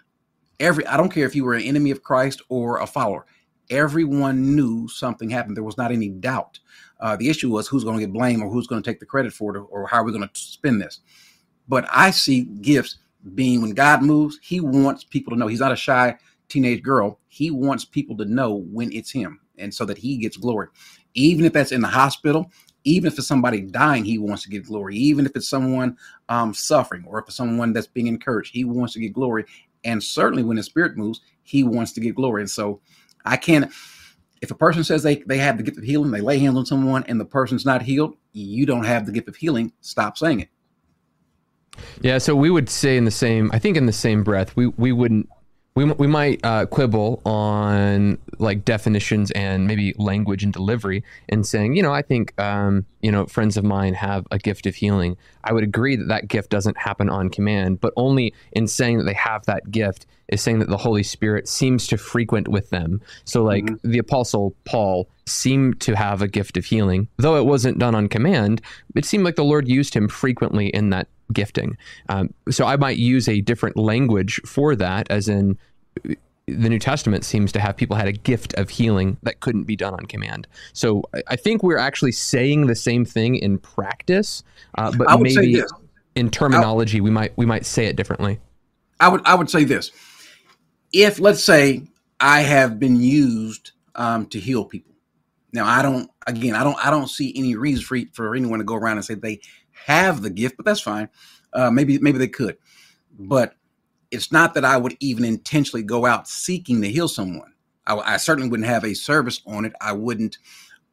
[0.59, 3.25] Every I don't care if you were an enemy of Christ or a follower,
[3.69, 5.57] everyone knew something happened.
[5.57, 6.59] There was not any doubt.
[7.01, 9.05] Uh, the issue was who's going to get blamed or who's going to take the
[9.05, 11.01] credit for it or how are we going to spin this.
[11.67, 12.97] But I see gifts
[13.35, 16.17] being when God moves, He wants people to know He's not a shy
[16.49, 17.19] teenage girl.
[17.27, 20.67] He wants people to know when it's Him, and so that He gets glory
[21.13, 22.51] even if that's in the hospital,
[22.83, 24.95] even if it's somebody dying, he wants to get glory.
[24.97, 25.97] Even if it's someone
[26.29, 29.45] um, suffering or if it's someone that's being encouraged, he wants to get glory.
[29.83, 32.41] And certainly when the spirit moves, he wants to get glory.
[32.41, 32.81] And so
[33.25, 33.71] I can't,
[34.41, 36.65] if a person says they, they have the gift of healing, they lay hands on
[36.65, 40.41] someone and the person's not healed, you don't have the gift of healing, stop saying
[40.41, 40.49] it.
[42.01, 44.67] Yeah, so we would say in the same, I think in the same breath, we,
[44.67, 45.29] we wouldn't
[45.75, 51.75] we, we might uh, quibble on like definitions and maybe language and delivery and saying
[51.75, 55.17] you know i think um, you know friends of mine have a gift of healing.
[55.43, 59.05] I would agree that that gift doesn't happen on command but only in saying that
[59.05, 63.01] they have that gift is saying that the holy spirit seems to frequent with them.
[63.25, 63.89] So like mm-hmm.
[63.89, 67.07] the apostle paul seemed to have a gift of healing.
[67.17, 68.61] Though it wasn't done on command
[68.95, 71.77] it seemed like the lord used him frequently in that gifting.
[72.09, 75.57] Um, so I might use a different language for that, as in
[76.47, 79.75] the New Testament seems to have people had a gift of healing that couldn't be
[79.75, 80.47] done on command.
[80.73, 84.43] So I think we're actually saying the same thing in practice,
[84.77, 85.61] uh, but maybe
[86.15, 88.39] in terminology we might we might say it differently.
[88.99, 89.91] I would I would say this:
[90.91, 91.83] if let's say
[92.19, 94.93] I have been used um, to heal people,
[95.53, 98.65] now I don't again I don't I don't see any reason for for anyone to
[98.65, 99.39] go around and say they
[99.85, 101.09] have the gift, but that's fine.
[101.53, 102.57] Uh, maybe maybe they could,
[103.19, 103.55] but
[104.11, 107.53] it's not that I would even intentionally go out seeking to heal someone.
[107.87, 109.73] I, I certainly wouldn't have a service on it.
[109.81, 110.37] I wouldn't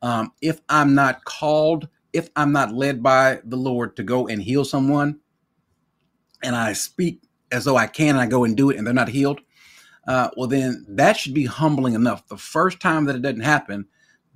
[0.03, 4.43] um, if I'm not called, if I'm not led by the Lord to go and
[4.43, 5.19] heal someone,
[6.43, 8.95] and I speak as though I can, and I go and do it, and they're
[8.95, 9.41] not healed.
[10.07, 12.27] Uh, well, then that should be humbling enough.
[12.29, 13.87] The first time that it doesn't happen,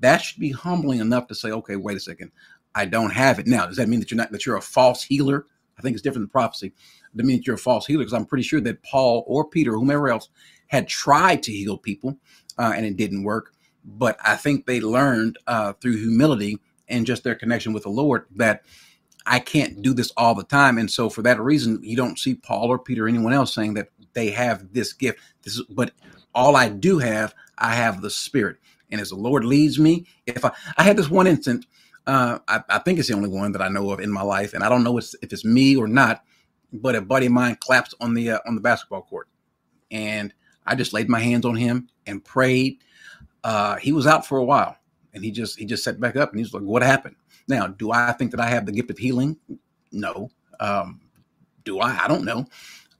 [0.01, 2.33] that should be humbling enough to say, okay, wait a second.
[2.75, 3.47] I don't have it.
[3.47, 5.47] Now, does that mean that you're not that you're a false healer?
[5.79, 6.73] I think it's different than prophecy.
[7.15, 9.79] That means you're a false healer because I'm pretty sure that Paul or Peter or
[9.79, 10.29] whomever else
[10.69, 12.17] had tried to heal people
[12.59, 13.53] uh, and it didn't work.
[13.85, 16.59] But I think they learned uh, through humility
[16.89, 18.63] and just their connection with the Lord that
[19.27, 20.79] I can't do this all the time.
[20.79, 23.75] And so for that reason, you don't see Paul or Peter or anyone else saying
[23.75, 25.21] that they have this gift.
[25.43, 25.93] This is, but
[26.35, 28.59] all I do have, I have the Spirit.
[28.91, 31.67] And as the Lord leads me, if I, I had this one instant
[32.07, 34.55] uh, I, I, think it's the only one that I know of in my life,
[34.55, 36.25] and I don't know if it's me or not.
[36.73, 39.29] But a buddy of mine collapsed on the uh, on the basketball court,
[39.91, 40.33] and
[40.67, 42.79] I just laid my hands on him and prayed.
[43.45, 44.77] Uh, he was out for a while,
[45.13, 47.93] and he just he just sat back up, and he's like, "What happened?" Now, do
[47.93, 49.37] I think that I have the gift of healing?
[49.91, 50.31] No.
[50.61, 51.01] Um,
[51.65, 52.05] do I?
[52.05, 52.47] I don't know.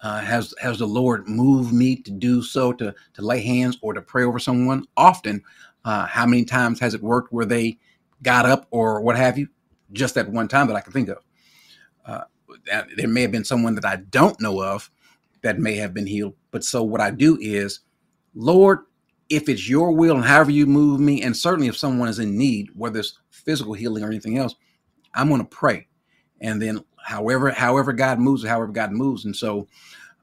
[0.03, 3.95] Uh, has has the Lord moved me to do so to to lay hands or
[3.95, 4.85] to pray over someone?
[4.97, 5.43] Often.
[5.85, 7.77] Uh, how many times has it worked where they
[8.23, 9.49] got up or what have you,
[9.93, 11.19] just at one time that I can think of.
[12.05, 12.25] Uh,
[12.97, 14.91] there may have been someone that I don't know of
[15.43, 16.35] that may have been healed.
[16.51, 17.81] But so what I do is,
[18.35, 18.81] Lord,
[19.29, 22.37] if it's your will and however you move me, and certainly if someone is in
[22.37, 24.55] need, whether it's physical healing or anything else,
[25.15, 25.89] I'm going to pray.
[26.41, 29.25] And then however, however God moves, however God moves.
[29.25, 29.69] And so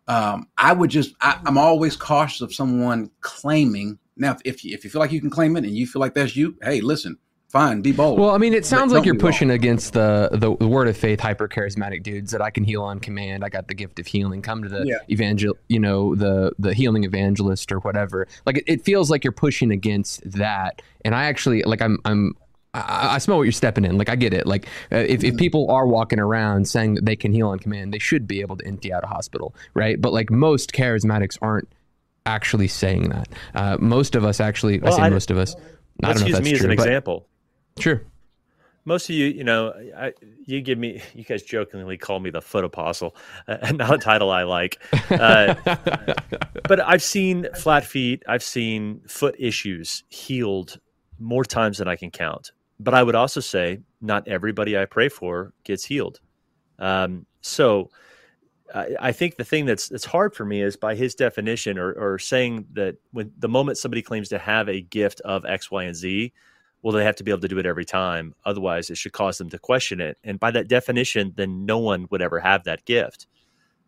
[0.08, 4.00] um, I would just, I, am always cautious of someone claiming.
[4.18, 6.36] Now, if if you feel like you can claim it and you feel like that's
[6.36, 7.18] you, hey, listen,
[7.50, 8.20] fine, be bold.
[8.20, 11.20] Well, I mean, it sounds like you're pushing against the, the, the word of faith,
[11.20, 13.44] hyper charismatic dudes that I can heal on command.
[13.44, 14.42] I got the gift of healing.
[14.42, 14.98] Come to the yeah.
[15.10, 18.28] evangel, you know, the the healing evangelist or whatever.
[18.46, 20.82] Like it, it feels like you're pushing against that.
[21.04, 22.36] And I actually like I'm I'm
[22.74, 23.98] I, I, smell what you're stepping in.
[23.98, 24.46] Like I get it.
[24.46, 25.38] Like uh, if, if mm-hmm.
[25.38, 28.58] people are walking around saying that they can heal on command, they should be able
[28.58, 30.00] to empty out a hospital, right?
[30.00, 31.68] But like most charismatics aren't
[32.26, 33.30] actually saying that.
[33.56, 35.56] Uh, most of us actually, well, I say I, most of us.
[36.04, 37.28] I don't know if that's me true, as an example.
[37.80, 38.04] Sure.
[38.86, 40.14] Most of you, you know, I,
[40.46, 43.16] you give me, you guys jokingly call me the foot apostle,
[43.48, 44.82] uh, not a title I like.
[45.12, 45.56] Uh,
[46.68, 50.80] but I've seen flat feet, I've seen foot issues healed
[51.20, 52.52] more times than I can count.
[52.80, 56.20] But I would also say not everybody I pray for gets healed.
[56.80, 57.90] Um, so
[58.74, 61.92] I, I think the thing that's that's hard for me is by his definition or,
[61.92, 65.84] or saying that when the moment somebody claims to have a gift of X, Y,
[65.84, 66.34] and Z,
[66.82, 68.34] well, they have to be able to do it every time.
[68.46, 70.18] Otherwise, it should cause them to question it.
[70.24, 73.28] And by that definition, then no one would ever have that gift.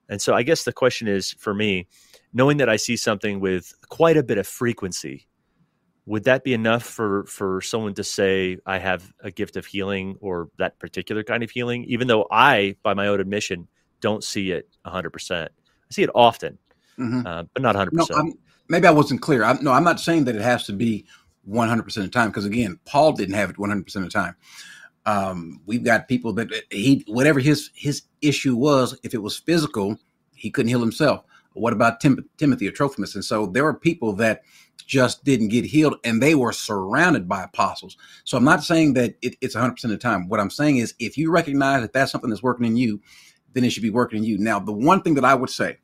[0.09, 1.87] And so I guess the question is for me,
[2.33, 5.27] knowing that I see something with quite a bit of frequency,
[6.05, 10.17] would that be enough for for someone to say I have a gift of healing
[10.19, 13.67] or that particular kind of healing, even though I, by my own admission,
[14.01, 15.43] don't see it 100%.
[15.43, 15.49] I
[15.91, 16.57] see it often,
[16.99, 17.25] mm-hmm.
[17.25, 17.91] uh, but not 100%.
[17.93, 18.33] No,
[18.67, 19.43] maybe I wasn't clear.
[19.43, 21.05] I'm, no, I'm not saying that it has to be
[21.49, 24.35] 100% of the time because again paul didn't have it 100% of the time.
[25.05, 29.97] Um, we've got people that he whatever his his issue was if it was physical
[30.35, 31.23] he couldn't heal himself.
[31.53, 33.15] What about Tim, timothy or trophimus?
[33.15, 34.41] And so there were people that
[34.85, 37.97] just didn't get healed and they were surrounded by apostles.
[38.23, 40.27] So i'm not saying that it, it's 100% of the time.
[40.27, 43.01] What i'm saying is if you recognize that that's something that's working in you
[43.53, 44.37] then it should be working in you.
[44.37, 45.77] Now the one thing that i would say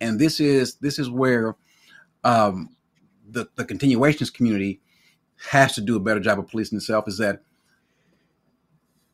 [0.00, 1.56] and this is this is where
[2.24, 2.76] um,
[3.30, 4.80] the, the continuations community
[5.50, 7.42] has to do a better job of policing itself is that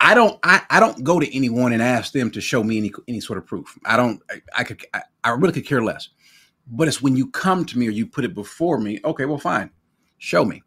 [0.00, 2.92] I don't I, I don't go to anyone and ask them to show me any
[3.08, 3.78] any sort of proof.
[3.84, 6.08] I don't I, I could I, I, really could care less.
[6.66, 9.00] but it's when you come to me or you put it before me.
[9.04, 9.70] Okay, well, fine,
[10.18, 10.62] show me.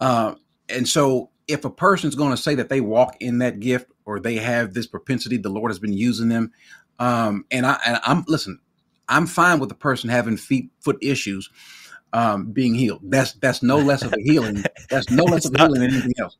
[0.00, 0.34] Uh,
[0.68, 4.20] and so, if a person's going to say that they walk in that gift or
[4.20, 6.52] they have this propensity, the Lord has been using them.
[7.00, 8.60] Um, and I, and I'm listen,
[9.08, 11.50] I'm fine with the person having feet foot issues
[12.12, 13.00] um, being healed.
[13.04, 14.64] That's that's no less of a healing.
[14.88, 16.36] That's no less of a not, healing than anything else.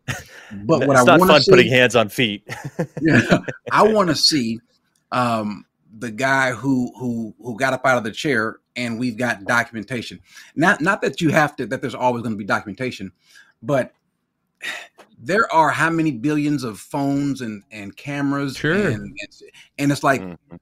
[0.53, 2.49] But what I want to see, putting hands on feet.
[3.01, 3.39] yeah,
[3.71, 4.61] I want to see
[5.13, 5.65] um,
[5.99, 10.21] the guy who who who got up out of the chair, and we've got documentation.
[10.57, 13.13] Not not that you have to that there's always going to be documentation,
[13.63, 13.93] but
[15.23, 18.75] there are how many billions of phones and and cameras, sure.
[18.75, 19.17] and,
[19.79, 20.57] and it's like, mm-hmm.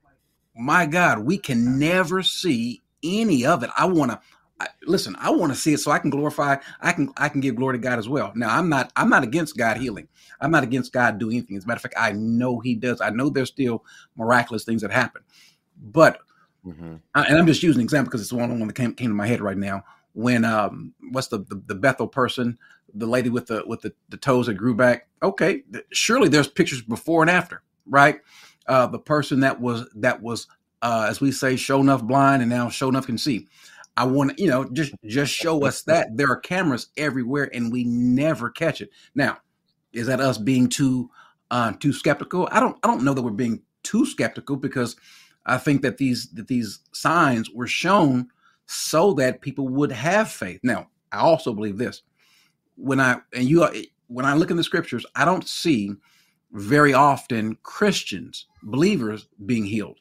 [0.55, 3.71] my God, we can never see any of it.
[3.77, 4.21] I want to.
[4.61, 6.57] I, listen, I want to see it so I can glorify.
[6.81, 8.33] I can I can give glory to God as well.
[8.35, 10.09] Now I'm not I'm not against God healing.
[10.41, 11.57] I'm not against God doing anything.
[11.57, 13.01] As a matter of fact, I know He does.
[13.01, 13.85] I know there's still
[14.17, 15.23] miraculous things that happen,
[15.81, 16.19] but
[16.67, 16.97] mm-hmm.
[17.15, 19.15] I, and I'm just using an example because it's the one that came came to
[19.15, 19.85] my head right now.
[20.15, 22.59] When um, what's the, the the Bethel person,
[22.93, 25.09] the lady with the with the, the toes that grew back?
[25.23, 28.21] Okay, surely there's pictures before and after, right?
[28.67, 30.49] Uh, the person that was that was
[30.83, 33.47] uh, as we say, show enough blind and now show enough can see
[33.99, 37.73] I want to, you know, just just show us that there are cameras everywhere and
[37.73, 38.91] we never catch it.
[39.17, 39.39] Now,
[39.93, 41.11] is that us being too
[41.51, 42.49] uh, too skeptical?
[42.53, 44.95] I don't I don't know that we're being too skeptical because
[45.47, 48.29] I think that these that these signs were shown
[48.67, 50.61] so that people would have faith.
[50.63, 52.03] Now, I also believe this.
[52.77, 53.69] When I and you
[54.07, 55.91] when I look in the scriptures, I don't see
[56.53, 59.99] very often Christians, believers being healed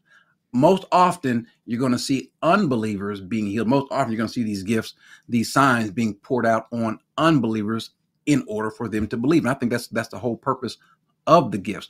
[0.54, 3.68] most often you're going to see unbelievers being healed.
[3.68, 4.94] Most often you're going to see these gifts,
[5.28, 7.92] these signs being poured out on unbelievers
[8.26, 9.44] in order for them to believe.
[9.44, 10.78] And I think that's that's the whole purpose
[11.26, 11.88] of the gifts.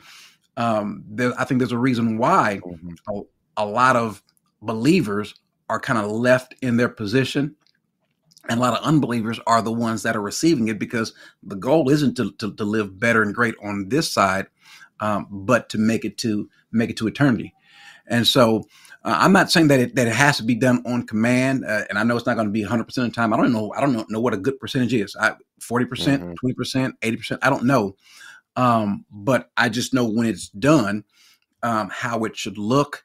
[0.56, 2.94] Um, there, I think there's a reason why mm-hmm.
[3.10, 4.24] a, a, lot of
[4.62, 5.36] believers
[5.70, 7.56] are kind of left in their position,
[8.50, 11.90] and a lot of unbelievers are the ones that are receiving it because the goal
[11.90, 14.48] isn't to, to, to live better and great on this side,
[15.00, 17.54] um, but to make it to make it to eternity.
[18.08, 18.68] And so
[19.04, 21.66] uh, I'm not saying that it, that it has to be done on command.
[21.66, 23.34] Uh, and I know it's not going to be 100% of the time.
[23.34, 23.74] I don't know.
[23.74, 25.16] I don't know, know what a good percentage is.
[25.20, 27.38] I, 40%, mm hmm 20%, 80%.
[27.42, 27.96] I don't know.
[28.56, 31.04] Um, but I just know when it's done,
[31.64, 33.04] um, how it should look.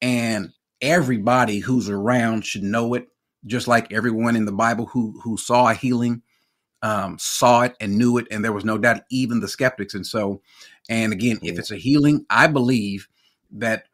[0.00, 3.08] And everybody who's around should know it,
[3.46, 6.22] just like everyone in the Bible who, who saw a healing.
[6.82, 9.94] Um, saw it and knew it, and there was no doubt, even the skeptics.
[9.94, 10.42] And so,
[10.90, 13.08] and again, if it's a healing, I believe
[13.52, 13.84] that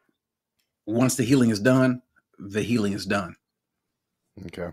[0.91, 2.01] once the healing is done,
[2.39, 3.35] the healing is done.
[4.47, 4.69] Okay.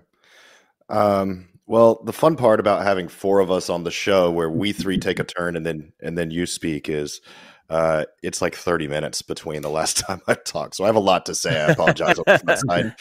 [0.89, 4.73] Um, well, the fun part about having four of us on the show, where we
[4.73, 7.21] three take a turn and then and then you speak, is
[7.69, 10.77] uh, it's like thirty minutes between the last time I talked.
[10.77, 11.61] So I have a lot to say.
[11.61, 12.95] I apologize on that side.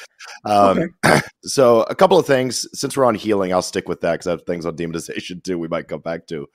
[0.46, 1.22] Um, okay.
[1.44, 2.68] So a couple of things.
[2.78, 5.58] Since we're on healing, I'll stick with that because I have things on demonization too.
[5.58, 6.48] We might come back to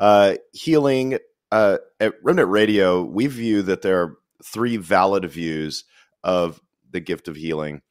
[0.00, 1.18] uh, healing.
[1.52, 5.84] Uh, at Remnant Radio, we view that there are three valid views
[6.24, 7.82] of the gift of healing.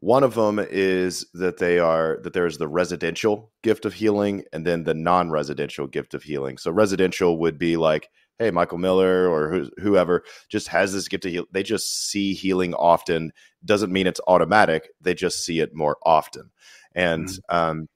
[0.00, 4.44] One of them is that they are that there is the residential gift of healing
[4.52, 6.56] and then the non-residential gift of healing.
[6.56, 11.32] So residential would be like, hey, Michael Miller or whoever just has this gift of
[11.32, 11.46] heal.
[11.50, 13.32] They just see healing often.
[13.64, 14.88] Doesn't mean it's automatic.
[15.00, 16.50] They just see it more often,
[16.94, 17.56] and mm-hmm.
[17.56, 17.88] um,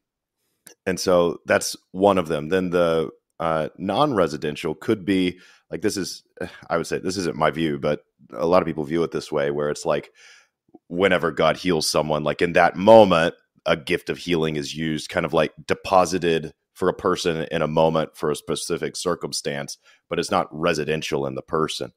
[0.84, 2.48] and so that's one of them.
[2.48, 3.10] Then the
[3.42, 5.38] uh, non-residential could be
[5.70, 6.22] like this is
[6.70, 9.32] i would say this isn't my view but a lot of people view it this
[9.32, 10.10] way where it's like
[10.88, 13.34] whenever god heals someone like in that moment
[13.66, 17.68] a gift of healing is used kind of like deposited for a person in a
[17.68, 19.78] moment for a specific circumstance
[20.12, 21.90] but it's not residential in the person.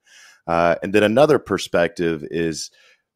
[0.47, 2.71] Uh, and then another perspective is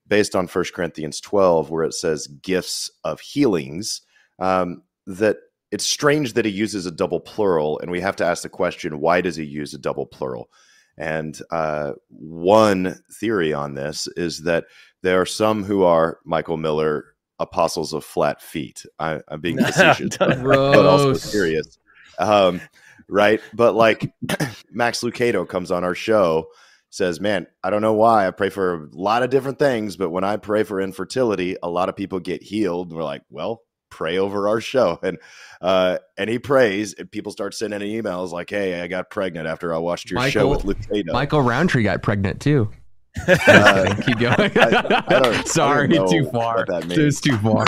[0.05, 4.01] based on 1 corinthians 12 where it says gifts of healings
[4.39, 5.37] um, that
[5.71, 8.99] it's strange that he uses a double plural, and we have to ask the question:
[8.99, 10.49] Why does he use a double plural?
[10.97, 14.65] And uh, one theory on this is that
[15.01, 18.85] there are some who are Michael Miller apostles of flat feet.
[18.99, 21.79] I, am being facetious, but, but, also serious,
[22.17, 22.59] um,
[23.07, 23.39] right?
[23.53, 24.11] But like
[24.71, 26.47] Max Lucado comes on our show,
[26.89, 30.09] says, "Man, I don't know why I pray for a lot of different things, but
[30.09, 33.61] when I pray for infertility, a lot of people get healed." And we're like, "Well,
[33.89, 34.99] pray over our show.
[35.03, 35.17] And
[35.61, 39.73] uh and he prays and people start sending emails like hey i got pregnant after
[39.73, 41.11] i watched your michael, show with Lucado.
[41.11, 42.69] michael Rowntree got pregnant too.
[43.27, 44.51] Uh, keep going.
[44.55, 46.63] I, I sorry too far.
[46.69, 47.65] it's too far.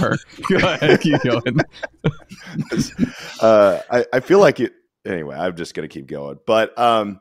[0.48, 1.60] Go ahead keep going.
[3.42, 4.72] Uh I, I feel like it
[5.06, 6.38] anyway i'm just gonna keep going.
[6.46, 7.20] But um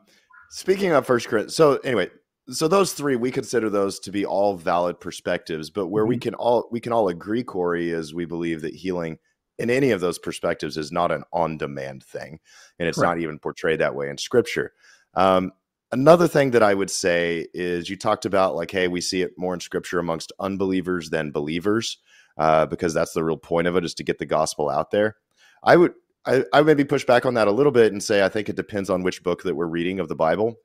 [0.49, 2.09] speaking of first corinthians so anyway
[2.49, 6.09] so those three we consider those to be all valid perspectives but where mm-hmm.
[6.09, 9.17] we can all we can all agree corey is we believe that healing
[9.59, 12.39] in any of those perspectives is not an on-demand thing
[12.79, 13.17] and it's Correct.
[13.17, 14.73] not even portrayed that way in scripture
[15.13, 15.51] um,
[15.91, 19.31] another thing that i would say is you talked about like hey we see it
[19.37, 21.97] more in scripture amongst unbelievers than believers
[22.37, 25.17] uh, because that's the real point of it is to get the gospel out there
[25.63, 28.29] i would I, I maybe push back on that a little bit and say i
[28.29, 30.57] think it depends on which book that we're reading of the bible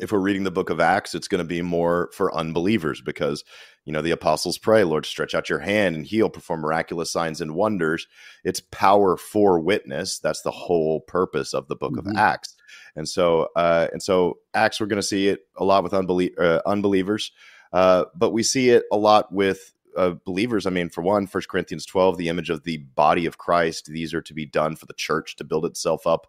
[0.00, 3.44] if we're reading the book of acts it's going to be more for unbelievers because
[3.84, 7.40] you know the apostles pray lord stretch out your hand and heal perform miraculous signs
[7.40, 8.06] and wonders.
[8.44, 10.18] It's power for witness.
[10.18, 12.10] That's the whole purpose of the book mm-hmm.
[12.10, 12.54] of acts.
[12.96, 16.38] And so uh, and so acts we're going to see it a lot with unbelie-
[16.38, 17.32] uh, unbelievers
[17.72, 20.66] uh, but we see it a lot with uh, believers.
[20.66, 24.14] I mean for one first corinthians 12 the image of the body of christ these
[24.14, 26.28] are to be done for the church to build itself up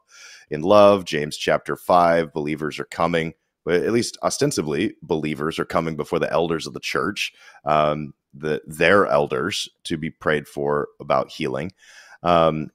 [0.49, 1.05] in love.
[1.05, 3.33] James chapter 5 believers are coming
[3.67, 7.33] at least ostensibly, believers are coming before the elders of the church,
[7.65, 11.71] um, the, their elders, to be prayed for about healing.
[12.23, 12.71] Um,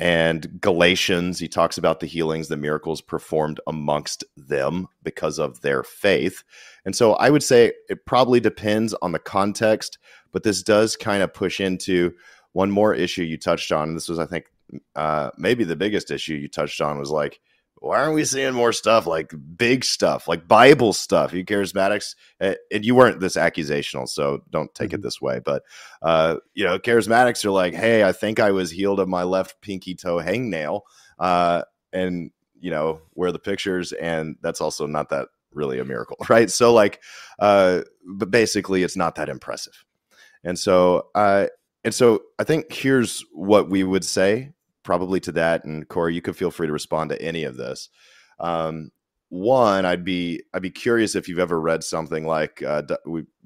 [0.00, 5.82] and Galatians, he talks about the healings, the miracles performed amongst them because of their
[5.82, 6.44] faith.
[6.84, 9.98] And so I would say it probably depends on the context,
[10.30, 12.14] but this does kind of push into
[12.52, 13.94] one more issue you touched on.
[13.94, 14.46] This was, I think,
[14.94, 17.40] uh, maybe the biggest issue you touched on was like,
[17.80, 21.32] why aren't we seeing more stuff like big stuff, like Bible stuff?
[21.32, 24.96] You charismatics, and you weren't this accusational, so don't take mm-hmm.
[24.96, 25.40] it this way.
[25.44, 25.62] But
[26.02, 29.60] uh, you know, charismatics are like, hey, I think I was healed of my left
[29.60, 30.82] pinky toe hangnail,
[31.18, 31.62] uh,
[31.92, 36.50] and you know, where the pictures, and that's also not that really a miracle, right?
[36.50, 37.00] So like,
[37.38, 39.84] uh, but basically, it's not that impressive,
[40.42, 41.46] and so, uh,
[41.84, 44.52] and so I think here's what we would say
[44.88, 45.66] probably to that.
[45.66, 47.90] And Corey, you could feel free to respond to any of this.
[48.40, 48.90] Um,
[49.28, 52.80] one, I'd be I'd be curious if you've ever read something like uh,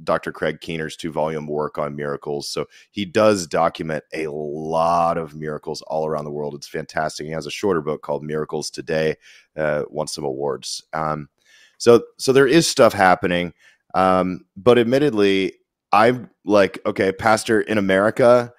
[0.04, 0.30] Dr.
[0.30, 2.48] Craig Keener's two volume work on miracles.
[2.48, 6.54] So he does document a lot of miracles all around the world.
[6.54, 7.26] It's fantastic.
[7.26, 9.16] He has a shorter book called Miracles Today,
[9.56, 10.84] uh, won some awards.
[10.92, 11.28] Um,
[11.76, 13.52] so so there is stuff happening,
[13.94, 15.54] um, but admittedly,
[15.90, 18.54] I'm like okay, pastor in America.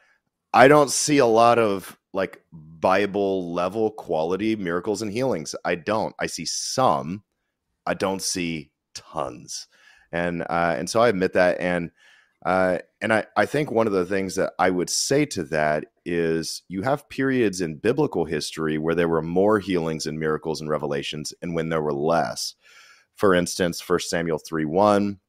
[0.54, 5.56] I don't see a lot of like Bible level quality miracles and healings.
[5.66, 6.16] I don't.
[6.20, 7.24] I see some.
[7.86, 9.68] I don't see tons.
[10.12, 11.60] And uh, and so I admit that.
[11.60, 11.92] And
[12.46, 15.86] uh, and I, I think one of the things that I would say to that
[16.06, 20.70] is you have periods in biblical history where there were more healings and miracles and
[20.70, 22.56] revelations and when there were less.
[23.16, 25.20] For instance, First Samuel 3 1,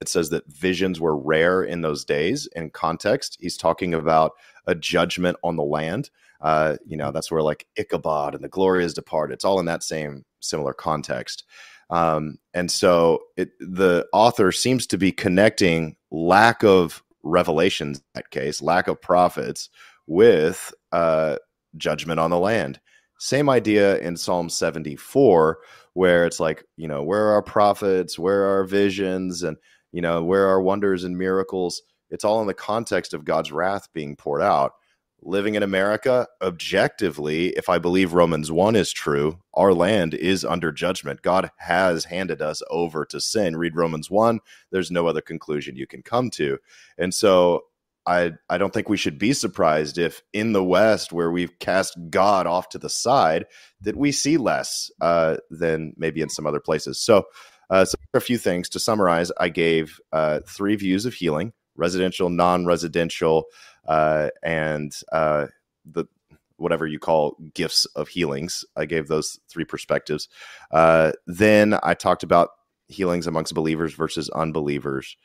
[0.00, 2.48] it says that visions were rare in those days.
[2.56, 4.32] In context, he's talking about
[4.66, 6.10] a judgment on the land.
[6.40, 9.34] Uh, you know, that's where like Ichabod and the glory is departed.
[9.34, 11.44] It's all in that same similar context.
[11.90, 18.62] Um, and so it, the author seems to be connecting lack of revelations, that case,
[18.62, 19.68] lack of prophets,
[20.06, 21.36] with uh,
[21.76, 22.80] judgment on the land.
[23.22, 25.58] Same idea in Psalm 74,
[25.92, 28.18] where it's like, you know, where are our prophets?
[28.18, 29.42] Where are our visions?
[29.42, 29.58] And,
[29.92, 31.82] you know, where are wonders and miracles?
[32.08, 34.72] It's all in the context of God's wrath being poured out.
[35.20, 40.72] Living in America, objectively, if I believe Romans 1 is true, our land is under
[40.72, 41.20] judgment.
[41.20, 43.54] God has handed us over to sin.
[43.54, 44.40] Read Romans 1,
[44.70, 46.56] there's no other conclusion you can come to.
[46.96, 47.64] And so
[48.10, 51.96] I I don't think we should be surprised if in the West, where we've cast
[52.10, 53.46] God off to the side,
[53.82, 57.00] that we see less uh, than maybe in some other places.
[57.00, 57.26] So,
[57.70, 59.30] uh, so a few things to summarize.
[59.38, 63.44] I gave uh, three views of healing: residential, non-residential,
[63.86, 65.46] uh, and uh,
[65.84, 66.06] the
[66.56, 68.64] whatever you call gifts of healings.
[68.76, 70.28] I gave those three perspectives.
[70.72, 72.50] Uh, then I talked about
[72.88, 75.16] healings amongst believers versus unbelievers,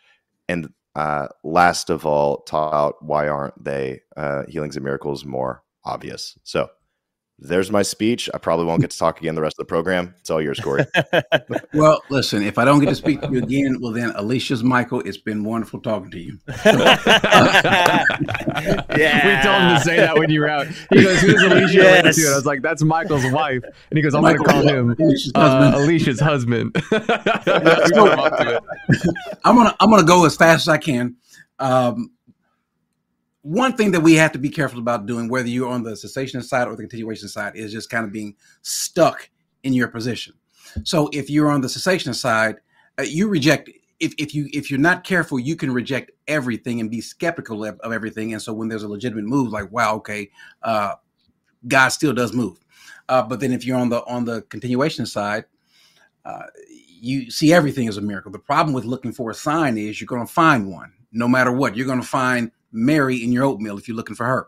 [0.47, 6.37] and uh, last of all, about why aren't they uh, healings and miracles more obvious?
[6.43, 6.69] So
[7.37, 8.29] there's my speech.
[8.33, 10.15] I probably won't get to talk again the rest of the program.
[10.19, 10.85] It's all yours, Corey.
[11.73, 15.01] well, listen, if I don't get to speak to you again, well, then Alicia's Michael.
[15.01, 16.39] It's been wonderful talking to you.
[16.65, 18.05] yeah.
[19.25, 20.67] We told him to say that when you were out.
[20.89, 21.73] He goes, Who's Alicia?
[21.73, 22.25] Yes.
[22.25, 23.63] I was like, That's Michael's wife.
[23.89, 25.83] And he goes, I'm going to call him Alicia's uh, husband.
[25.83, 26.75] Alicia's husband.
[29.43, 31.15] I'm going to I'm gonna go as fast as I can.
[31.59, 32.11] Um,
[33.45, 36.41] one thing that we have to be careful about doing, whether you're on the cessation
[36.41, 39.29] side or the continuation side, is just kind of being stuck
[39.61, 40.33] in your position.
[40.83, 42.55] So if you're on the cessation side,
[42.97, 43.69] uh, you reject.
[43.99, 47.79] If, if you if you're not careful, you can reject everything and be skeptical of,
[47.81, 48.33] of everything.
[48.33, 50.31] And so when there's a legitimate move, like wow, okay,
[50.63, 50.95] uh,
[51.67, 52.57] God still does move.
[53.07, 55.45] Uh, but then if you're on the on the continuation side,
[56.25, 58.31] uh, you see everything as a miracle.
[58.31, 61.51] The problem with looking for a sign is you're going to find one, no matter
[61.51, 61.77] what.
[61.77, 64.47] You're going to find Mary in your oatmeal if you're looking for her,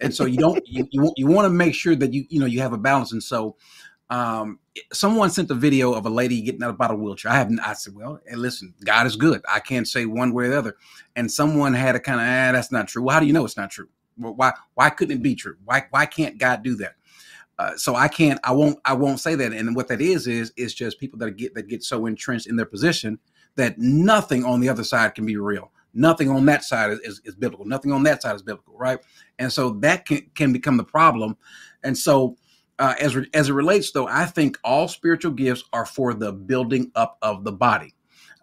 [0.00, 2.46] and so you don't you you, you want to make sure that you you know
[2.46, 3.12] you have a balance.
[3.12, 3.56] And so,
[4.10, 4.58] um,
[4.92, 7.32] someone sent a video of a lady getting out of a wheelchair.
[7.32, 7.60] I haven't.
[7.60, 9.42] I said, well, hey, listen, God is good.
[9.52, 10.76] I can't say one way or the other.
[11.16, 13.02] And someone had a kind of, ah, that's not true.
[13.02, 13.88] Well, how do you know it's not true?
[14.18, 15.56] Well, Why why couldn't it be true?
[15.64, 16.94] Why why can't God do that?
[17.58, 19.52] Uh, so I can't, I won't, I won't say that.
[19.52, 22.56] And what that is is is just people that get that get so entrenched in
[22.56, 23.18] their position
[23.56, 25.72] that nothing on the other side can be real.
[25.94, 27.66] Nothing on that side is, is, is biblical.
[27.66, 28.98] Nothing on that side is biblical, right?
[29.38, 31.36] And so that can can become the problem.
[31.82, 32.36] And so
[32.78, 36.32] uh, as re- as it relates, though, I think all spiritual gifts are for the
[36.32, 37.94] building up of the body.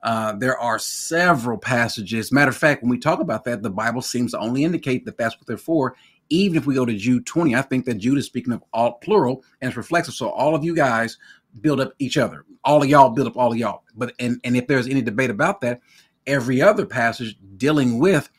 [0.03, 2.31] Uh, there are several passages.
[2.31, 5.17] Matter of fact, when we talk about that, the Bible seems to only indicate that
[5.17, 5.95] that's what they're for
[6.29, 8.93] even if we go to Jude 20, I think that Jude is speaking of all
[8.93, 10.15] plural and it's reflexive.
[10.15, 11.17] So all of you guys
[11.61, 12.45] build up each other.
[12.63, 13.83] All of y'all build up all of y'all.
[13.95, 15.81] But and and if there's any debate about that,
[16.27, 18.29] every other passage dealing with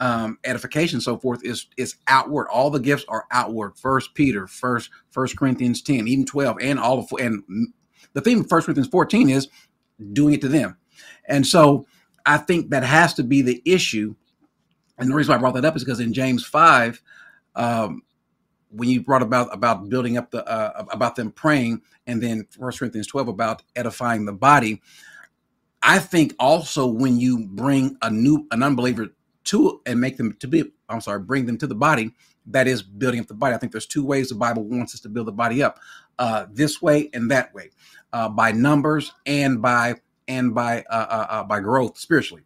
[0.00, 2.48] um, edification, so forth, is is outward.
[2.48, 3.76] All the gifts are outward.
[3.76, 7.42] First Peter, first First Corinthians 10, even 12, and all of and
[8.12, 9.48] the theme of First Corinthians 14 is
[10.12, 10.76] doing it to them.
[11.26, 11.86] And so
[12.26, 14.14] I think that has to be the issue.
[14.98, 17.00] And the reason why I brought that up is because in James 5,
[17.54, 18.02] um,
[18.70, 22.78] when you brought about about building up the uh, about them praying, and then First
[22.78, 24.80] Corinthians twelve about edifying the body.
[25.82, 29.08] I think also when you bring a new an unbeliever
[29.44, 32.12] to and make them to be I'm sorry, bring them to the body,
[32.46, 33.54] that is building up the body.
[33.54, 35.78] I think there's two ways the Bible wants us to build the body up:
[36.18, 37.70] uh, this way and that way,
[38.12, 39.96] uh, by numbers and by
[40.28, 42.42] and by uh, uh, uh by growth spiritually.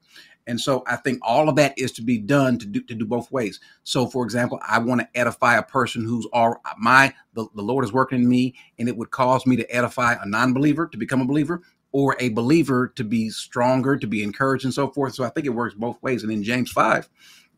[0.48, 3.04] And so I think all of that is to be done to do to do
[3.04, 3.60] both ways.
[3.82, 7.84] So for example, I want to edify a person who's all my the, the Lord
[7.84, 11.20] is working in me, and it would cause me to edify a non-believer to become
[11.20, 11.62] a believer
[11.96, 15.14] or a believer to be stronger, to be encouraged, and so forth.
[15.14, 16.22] So I think it works both ways.
[16.22, 17.08] And in James 5,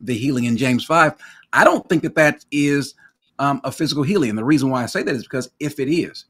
[0.00, 1.14] the healing in James 5,
[1.52, 2.94] I don't think that that is
[3.40, 4.30] um, a physical healing.
[4.30, 6.26] And the reason why I say that is because if it is,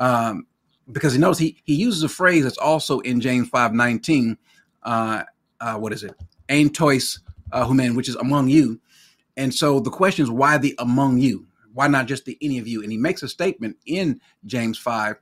[0.00, 0.46] um,
[0.92, 4.36] because he knows he he uses a phrase that's also in James 5 19.
[4.82, 5.22] Uh,
[5.62, 6.12] uh, what is it?
[6.50, 7.20] Ein tois
[7.52, 8.78] uh, human, which is among you.
[9.38, 11.46] And so the question is, why the among you?
[11.72, 12.82] Why not just the any of you?
[12.82, 15.16] And he makes a statement in James 5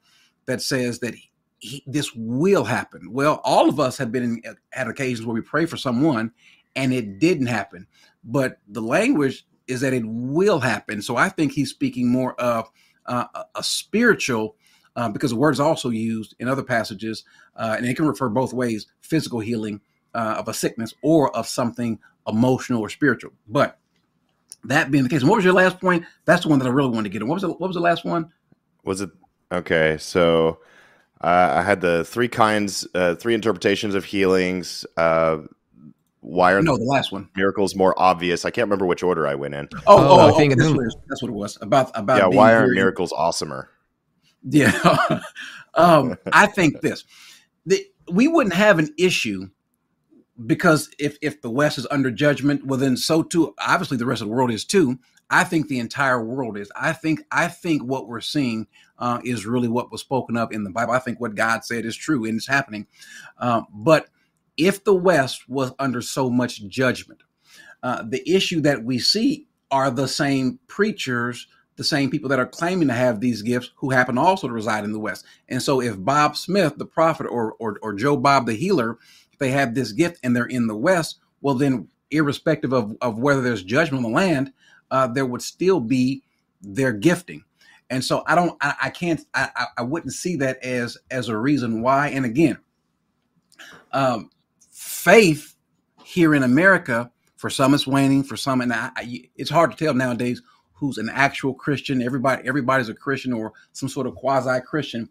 [0.47, 1.15] that says that
[1.59, 3.13] he, this will happen.
[3.13, 6.33] Well, all of us have been in, at occasions where we pray for someone
[6.77, 7.87] and it didn't happen.
[8.25, 11.03] But the language is that it will happen.
[11.03, 12.71] So I think he's speaking more of
[13.07, 14.57] uh, a spiritual,
[14.97, 17.25] uh, because the word is also used in other passages,
[17.57, 19.81] uh, and it can refer both ways physical healing
[20.15, 23.33] uh, of a sickness or of something emotional or spiritual.
[23.49, 23.79] But
[24.65, 26.05] that being the case, what was your last point?
[26.25, 27.29] That's the one that I really wanted to get in.
[27.29, 28.31] What was the, what was the last one?
[28.85, 29.11] Was it
[29.53, 29.97] okay?
[29.99, 30.61] So
[31.21, 34.87] uh, I had the three kinds, uh, three interpretations of healings.
[34.97, 35.39] Uh,
[36.21, 38.45] why are no the last one miracles more obvious?
[38.45, 39.69] I can't remember which order I went in.
[39.73, 41.91] Oh, oh, oh, I think that's, what that's what it was about.
[41.95, 43.67] About yeah, why are miracles awesomer?
[44.45, 44.73] Yeah,
[45.75, 47.05] um, I think this.
[47.67, 49.49] The, we wouldn't have an issue
[50.47, 54.23] because if if the West is under judgment, well then so too obviously the rest
[54.23, 54.99] of the world is too.
[55.31, 56.71] I think the entire world is.
[56.75, 58.67] I think I think what we're seeing
[58.99, 60.93] uh, is really what was spoken of in the Bible.
[60.93, 62.87] I think what God said is true and it's happening.
[63.39, 64.09] Um, but
[64.57, 67.23] if the West was under so much judgment,
[67.83, 71.47] uh, the issue that we see are the same preachers,
[71.77, 74.83] the same people that are claiming to have these gifts who happen also to reside
[74.85, 75.25] in the West.
[75.49, 78.99] And so if Bob Smith, the prophet, or or, or Joe Bob the healer
[79.33, 83.19] if they have this gift and they're in the West, well, then, irrespective of, of
[83.19, 84.53] whether there's judgment on the land,
[84.91, 86.23] uh, there would still be
[86.61, 87.45] their gifting.
[87.91, 91.37] And so I don't, I, I can't, I, I wouldn't see that as as a
[91.37, 92.09] reason why.
[92.09, 92.59] And again,
[93.93, 94.31] um,
[94.71, 95.55] faith
[96.05, 99.77] here in America, for some it's waning, for some, and I, I, it's hard to
[99.77, 102.03] tell nowadays who's an actual Christian.
[102.03, 105.09] Everybody, everybody's a Christian or some sort of quasi Christian.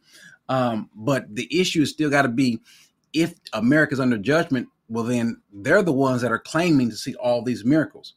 [0.50, 2.62] Um, but the issue is still got to be
[3.14, 7.42] if America's under judgment, well, then they're the ones that are claiming to see all
[7.42, 8.14] these miracles.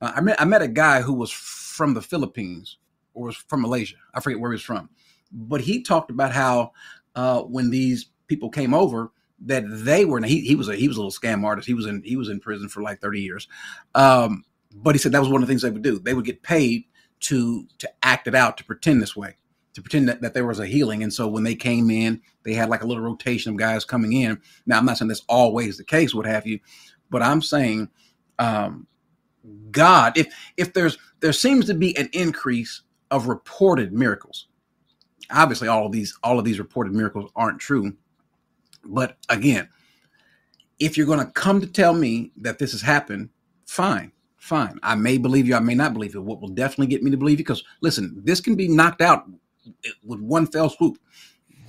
[0.00, 2.78] Uh, I met I met a guy who was from the Philippines
[3.20, 3.96] or was from Malaysia.
[4.14, 4.90] I forget where he was from,
[5.32, 6.72] but he talked about how
[7.14, 9.12] uh, when these people came over,
[9.46, 11.66] that they were he, he was a he was a little scam artist.
[11.66, 13.48] He was in he was in prison for like thirty years,
[13.94, 14.44] um,
[14.74, 15.98] but he said that was one of the things they would do.
[15.98, 16.84] They would get paid
[17.20, 19.36] to to act it out to pretend this way
[19.74, 21.02] to pretend that, that there was a healing.
[21.02, 24.12] And so when they came in, they had like a little rotation of guys coming
[24.12, 24.40] in.
[24.66, 26.58] Now, I'm not saying that's always the case, what have you,
[27.10, 27.88] but I'm saying,
[28.38, 28.86] um,
[29.70, 34.48] God, if if there's there seems to be an increase of reported miracles.
[35.30, 37.92] Obviously, all of these all of these reported miracles aren't true,
[38.84, 39.68] But again,
[40.80, 43.30] if you're going to come to tell me that this has happened,
[43.66, 44.78] fine, fine.
[44.82, 46.22] I may believe you, I may not believe you.
[46.22, 47.44] What will definitely get me to believe you?
[47.44, 49.24] Because listen, this can be knocked out
[50.04, 50.98] with one fell swoop.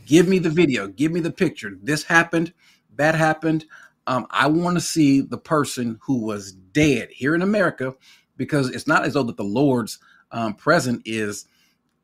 [0.05, 1.73] Give me the video, give me the picture.
[1.83, 2.53] This happened,
[2.97, 3.65] that happened.
[4.07, 7.95] Um, I want to see the person who was dead here in America
[8.37, 9.99] because it's not as though that the Lord's
[10.31, 11.45] um, present is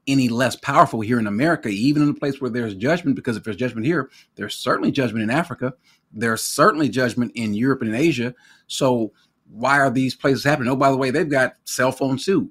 [0.07, 3.43] any less powerful here in America, even in a place where there's judgment, because if
[3.43, 5.73] there's judgment here, there's certainly judgment in Africa.
[6.13, 8.33] There's certainly judgment in Europe and in Asia.
[8.67, 9.11] So
[9.49, 10.71] why are these places happening?
[10.71, 12.49] Oh, by the way, they've got cell phones too.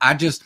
[0.00, 0.42] I just,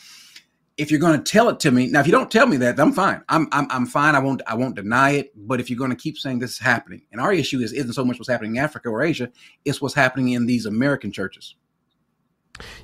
[0.77, 2.79] if you're going to tell it to me now, if you don't tell me that,
[2.79, 3.23] I'm fine.
[3.29, 4.15] I'm, I'm, I'm fine.
[4.15, 5.33] I won't, I won't deny it.
[5.35, 7.93] But if you're going to keep saying this is happening, and our issue is isn't
[7.95, 9.31] so much what's happening in Africa or Asia,
[9.65, 11.57] it's what's happening in these American churches.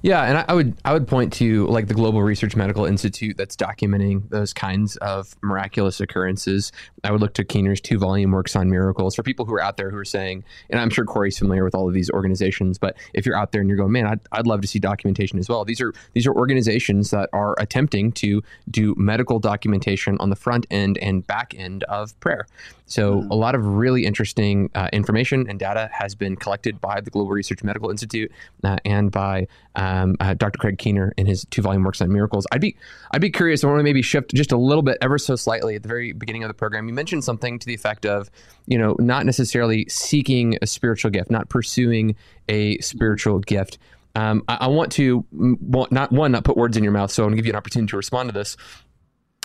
[0.02, 3.54] Yeah, and I would I would point to like the Global Research Medical Institute that's
[3.54, 6.72] documenting those kinds of miraculous occurrences.
[7.04, 9.76] I would look to Keener's two volume works on miracles for people who are out
[9.76, 12.96] there who are saying, and I'm sure Corey's familiar with all of these organizations, but
[13.12, 15.48] if you're out there and you're going, man, I'd, I'd love to see documentation as
[15.48, 15.64] well.
[15.64, 20.66] These are these are organizations that are attempting to do medical documentation on the front
[20.70, 22.46] end and back end of prayer.
[22.88, 23.30] So mm-hmm.
[23.30, 27.30] a lot of really interesting uh, information and data has been collected by the Global
[27.30, 28.32] Research Medical Institute
[28.64, 29.46] uh, and by
[29.78, 30.58] um, uh, Dr.
[30.58, 32.46] Craig Keener in his two volume works on miracles.
[32.50, 32.76] I'd be
[33.12, 33.62] I'd be curious.
[33.62, 36.12] I want to maybe shift just a little bit, ever so slightly, at the very
[36.12, 36.88] beginning of the program.
[36.88, 38.28] You mentioned something to the effect of,
[38.66, 42.16] you know, not necessarily seeking a spiritual gift, not pursuing
[42.48, 43.78] a spiritual gift.
[44.16, 47.30] Um, I, I, want to not one not put words in your mouth, so I'm
[47.30, 48.56] to give you an opportunity to respond to this.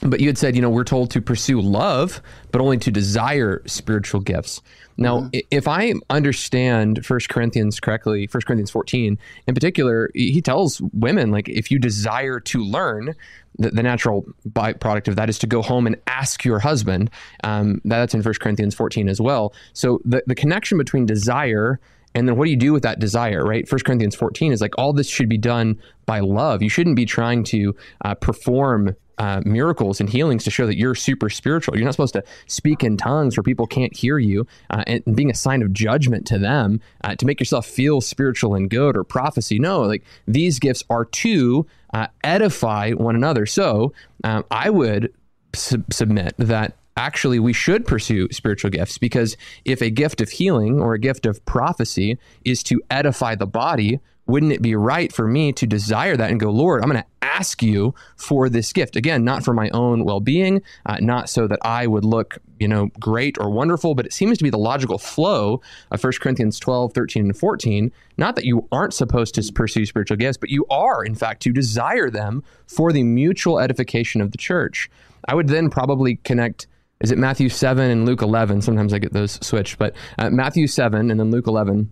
[0.05, 3.61] But you had said, you know, we're told to pursue love, but only to desire
[3.65, 4.61] spiritual gifts.
[4.97, 5.39] Now, mm-hmm.
[5.49, 11.49] if I understand First Corinthians correctly, First Corinthians 14 in particular, he tells women, like,
[11.49, 13.15] if you desire to learn,
[13.57, 17.09] the, the natural byproduct of that is to go home and ask your husband.
[17.43, 19.53] Um, that's in First Corinthians 14 as well.
[19.73, 21.79] So the, the connection between desire
[22.15, 23.67] and then what do you do with that desire, right?
[23.67, 26.61] First Corinthians 14 is like all this should be done by love.
[26.61, 27.75] You shouldn't be trying to
[28.05, 31.75] uh, perform uh, miracles and healings to show that you're super spiritual.
[31.75, 35.29] You're not supposed to speak in tongues where people can't hear you uh, and, being
[35.29, 39.03] a sign of judgment to them uh, to make yourself feel spiritual and good or
[39.03, 39.59] prophecy.
[39.59, 43.45] No, like these gifts are to uh, edify one another.
[43.45, 43.93] So
[44.23, 45.13] um, I would
[45.53, 49.35] submit that actually we should pursue spiritual gifts because
[49.65, 53.99] if a gift of healing or a gift of prophecy is to edify the body,
[54.25, 57.25] wouldn't it be right for me to desire that and go, Lord, I'm going to
[57.25, 58.95] ask you for this gift?
[58.95, 62.67] Again, not for my own well being, uh, not so that I would look, you
[62.67, 66.57] know, great or wonderful, but it seems to be the logical flow of 1 Corinthians
[66.59, 67.91] 12, 13, and 14.
[68.17, 71.51] Not that you aren't supposed to pursue spiritual gifts, but you are, in fact, to
[71.51, 74.89] desire them for the mutual edification of the church.
[75.27, 76.67] I would then probably connect
[77.03, 78.61] is it Matthew 7 and Luke 11?
[78.61, 81.91] Sometimes I get those switched, but uh, Matthew 7 and then Luke 11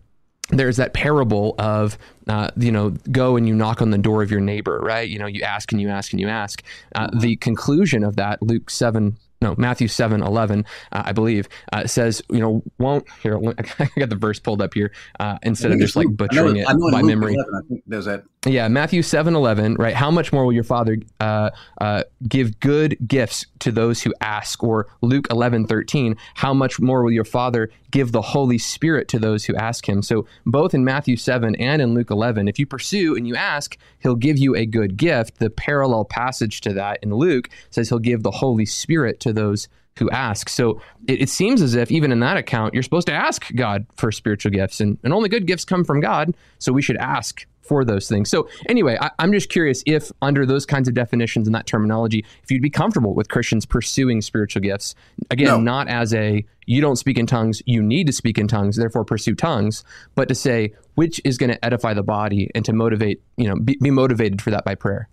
[0.50, 1.98] there's that parable of
[2.28, 5.18] uh, you know go and you knock on the door of your neighbor right you
[5.18, 6.62] know you ask and you ask and you ask
[6.96, 11.88] uh, the conclusion of that luke 7 no Matthew seven eleven, uh, I believe, uh,
[11.88, 13.40] says you know won't here
[13.80, 17.02] I got the verse pulled up here uh, instead of just like butchering it by
[17.02, 17.34] memory.
[17.34, 18.24] 11, I think there's that.
[18.48, 19.94] Yeah, Matthew seven eleven, right?
[19.94, 24.64] How much more will your Father uh, uh, give good gifts to those who ask?
[24.64, 29.20] Or Luke eleven thirteen, how much more will your Father give the Holy Spirit to
[29.20, 30.02] those who ask Him?
[30.02, 33.78] So both in Matthew seven and in Luke eleven, if you pursue and you ask,
[34.00, 35.38] He'll give you a good gift.
[35.38, 39.68] The parallel passage to that in Luke says He'll give the Holy Spirit to those
[39.98, 40.50] who ask.
[40.50, 43.86] So it, it, seems as if even in that account, you're supposed to ask God
[43.96, 46.36] for spiritual gifts, and, and only good gifts come from God.
[46.60, 48.30] So we should ask for those things.
[48.30, 52.26] So anyway, I, am just curious if under those kinds of definitions and that terminology,
[52.44, 54.96] if you'd be comfortable with Christians pursuing spiritual gifts.
[55.30, 55.60] Again, no.
[55.60, 59.06] not as a you don't speak in tongues, you need to speak in tongues, therefore
[59.06, 59.84] pursue tongues,
[60.16, 63.56] but to say which is going to edify the body and to motivate, you know,
[63.56, 65.08] be, be motivated for that by prayer.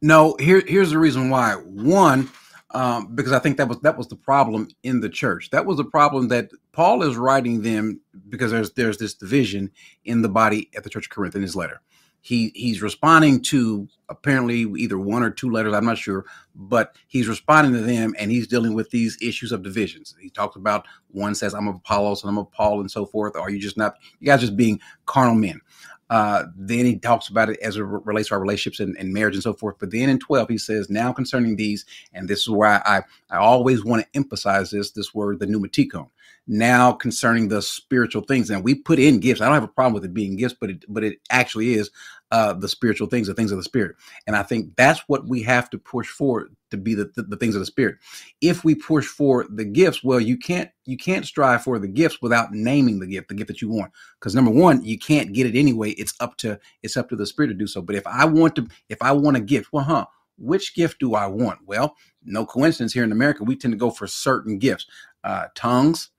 [0.00, 1.54] No, here here's the reason why.
[1.54, 2.30] One,
[2.76, 5.48] um, because I think that was that was the problem in the church.
[5.48, 9.70] That was the problem that Paul is writing them because there's there's this division
[10.04, 11.80] in the body at the Church of Corinth in his letter.
[12.20, 17.28] He he's responding to apparently either one or two letters, I'm not sure, but he's
[17.28, 20.14] responding to them and he's dealing with these issues of divisions.
[20.20, 23.36] He talks about one says I'm of Apollos and I'm of Paul and so forth.
[23.36, 25.62] Or are you just not you guys just being carnal men?
[26.08, 29.34] Uh, then he talks about it as it relates to our relationships and, and, marriage
[29.34, 29.76] and so forth.
[29.80, 33.38] But then in 12, he says, now concerning these, and this is where I, I,
[33.38, 36.08] always want to emphasize this, this word, the pneumatikon.
[36.46, 38.50] Now concerning the spiritual things.
[38.50, 39.40] And we put in gifts.
[39.40, 41.90] I don't have a problem with it being gifts, but it but it actually is
[42.30, 43.96] uh, the spiritual things, the things of the spirit.
[44.26, 47.36] And I think that's what we have to push for to be the, the, the
[47.36, 47.96] things of the spirit.
[48.40, 52.20] If we push for the gifts, well, you can't you can't strive for the gifts
[52.22, 53.92] without naming the gift, the gift that you want.
[54.18, 55.90] Because number one, you can't get it anyway.
[55.92, 57.82] It's up to it's up to the spirit to do so.
[57.82, 60.06] But if I want to, if I want a gift, well, huh?
[60.38, 61.60] Which gift do I want?
[61.64, 64.84] Well, no coincidence here in America, we tend to go for certain gifts,
[65.24, 66.10] uh, tongues,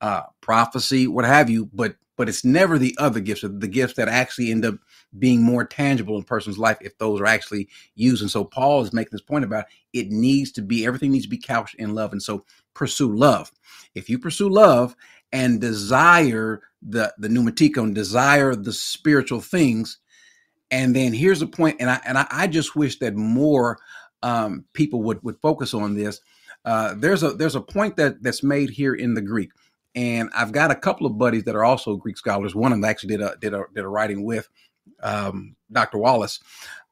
[0.00, 1.68] uh, prophecy, what have you.
[1.72, 4.74] But but it's never the other gifts, the gifts that actually end up
[5.20, 8.22] being more tangible in a person's life if those are actually used.
[8.22, 11.30] And so Paul is making this point about it needs to be everything needs to
[11.30, 12.10] be couched in love.
[12.12, 12.44] And so
[12.74, 13.52] pursue love.
[13.94, 14.96] If you pursue love
[15.32, 19.98] and desire the the pneumatikon, desire the spiritual things,
[20.70, 23.78] and then here's the point, and I and I, I just wish that more
[24.22, 26.20] um, people would would focus on this.
[26.64, 29.50] Uh, there's a there's a point that that's made here in the Greek,
[29.98, 32.54] and I've got a couple of buddies that are also Greek scholars.
[32.54, 34.48] One of them actually did a did a did a writing with
[35.02, 35.98] um, Dr.
[35.98, 36.38] Wallace.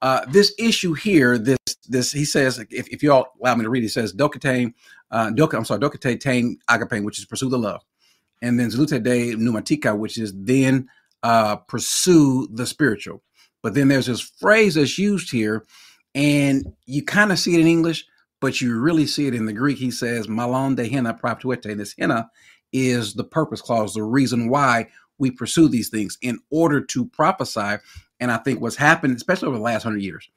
[0.02, 3.70] Uh, this issue here, this this he says, if, if you all allow me to
[3.70, 4.74] read, he says, "Dokatane,
[5.12, 7.84] uh, I'm sorry, dokate tane agape, which is pursue the love,
[8.42, 10.88] and then zalute de pneumatika, which is then
[11.22, 13.22] uh, pursue the spiritual."
[13.62, 15.64] But then there's this phrase that's used here,
[16.16, 18.04] and you kind of see it in English,
[18.40, 19.78] but you really see it in the Greek.
[19.78, 22.28] He says, "Malon de hena proptuete." And this hena
[22.72, 24.88] is the purpose clause, the reason why
[25.18, 27.76] we pursue these things in order to prophesy.
[28.20, 30.28] And I think what's happened, especially over the last hundred years,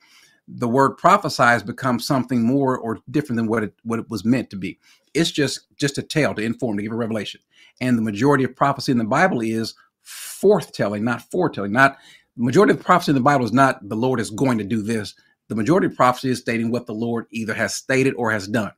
[0.47, 4.25] the word prophesy has become something more or different than what it what it was
[4.25, 4.79] meant to be.
[5.13, 7.41] It's just just a tale to inform, to give a revelation.
[7.81, 9.75] And the majority of prophecy in the Bible is
[10.05, 11.71] forthtelling, not foretelling.
[11.71, 11.97] Not
[12.35, 14.81] the majority of prophecy in the Bible is not the Lord is going to do
[14.81, 15.13] this.
[15.49, 18.71] The majority of prophecy is stating what the Lord either has stated or has done.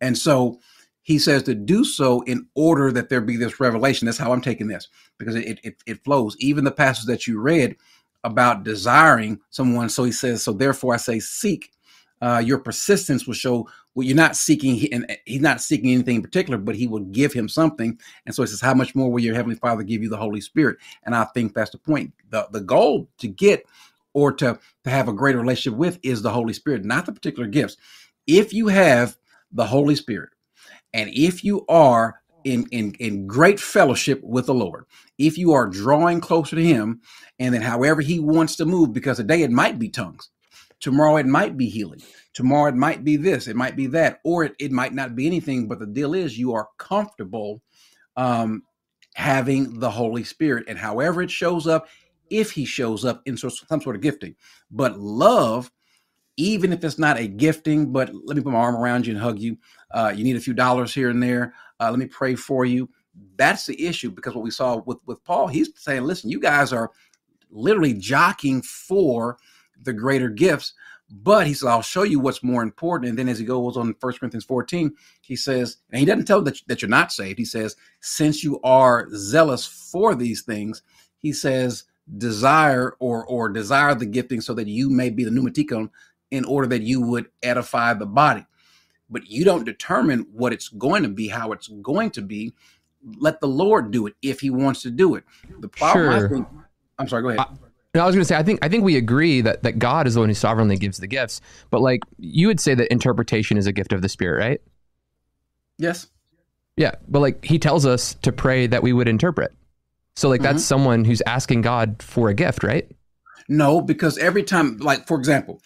[0.00, 0.60] And so
[1.04, 4.06] he says to do so in order that there be this revelation.
[4.06, 4.88] That's how I'm taking this
[5.18, 6.36] because it, it, it flows.
[6.40, 7.76] Even the passage that you read
[8.24, 9.88] about desiring someone.
[9.88, 11.70] So he says, so therefore I say, seek.
[12.22, 16.22] Uh, your persistence will show well, you're not seeking, and he's not seeking anything in
[16.22, 17.98] particular, but he will give him something.
[18.26, 20.40] And so he says, How much more will your heavenly Father give you the Holy
[20.40, 20.78] Spirit?
[21.04, 22.12] And I think that's the point.
[22.30, 23.64] The the goal to get
[24.12, 27.48] or to, to have a greater relationship with is the Holy Spirit, not the particular
[27.48, 27.76] gifts.
[28.26, 29.16] If you have
[29.52, 30.30] the Holy Spirit,
[30.94, 34.84] and if you are in, in, in great fellowship with the Lord,
[35.18, 37.00] if you are drawing closer to Him,
[37.38, 40.30] and then however He wants to move, because today it might be tongues,
[40.80, 42.00] tomorrow it might be healing,
[42.32, 45.26] tomorrow it might be this, it might be that, or it, it might not be
[45.26, 45.66] anything.
[45.66, 47.60] But the deal is, you are comfortable
[48.16, 48.62] um,
[49.14, 51.88] having the Holy Spirit, and however it shows up,
[52.30, 54.36] if He shows up in some sort of gifting.
[54.70, 55.72] But love
[56.36, 59.22] even if it's not a gifting, but let me put my arm around you and
[59.22, 59.56] hug you.
[59.90, 61.54] Uh, you need a few dollars here and there.
[61.80, 62.88] Uh, let me pray for you.
[63.36, 66.72] That's the issue because what we saw with, with Paul, he's saying, listen, you guys
[66.72, 66.90] are
[67.50, 69.38] literally jockeying for
[69.82, 70.74] the greater gifts.
[71.10, 73.10] But he said, I'll show you what's more important.
[73.10, 76.42] And then as he goes on 1 Corinthians 14, he says, and he doesn't tell
[76.42, 77.38] that, that you're not saved.
[77.38, 80.82] He says, since you are zealous for these things,
[81.18, 81.84] he says,
[82.18, 85.88] desire or or desire the gifting so that you may be the pneumatikon
[86.34, 88.44] in order that you would edify the body.
[89.08, 92.54] But you don't determine what it's going to be, how it's going to be.
[93.18, 95.24] Let the Lord do it if He wants to do it.
[95.60, 96.26] The problem, sure.
[96.26, 96.48] I think,
[96.98, 97.40] I'm sorry, go ahead.
[97.94, 100.06] I, I was going to say, I think I think we agree that that God
[100.06, 101.40] is the one who sovereignly gives the gifts.
[101.70, 104.60] But like you would say that interpretation is a gift of the Spirit, right?
[105.78, 106.08] Yes.
[106.76, 109.54] Yeah, but like He tells us to pray that we would interpret.
[110.16, 110.52] So like mm-hmm.
[110.52, 112.90] that's someone who's asking God for a gift, right?
[113.48, 115.60] No, because every time, like for example,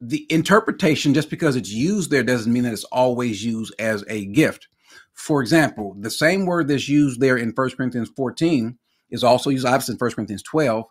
[0.00, 4.26] the interpretation, just because it's used there, doesn't mean that it's always used as a
[4.26, 4.68] gift.
[5.14, 8.78] For example, the same word that's used there in 1 Corinthians 14
[9.10, 10.84] is also used obviously in 1 Corinthians 12.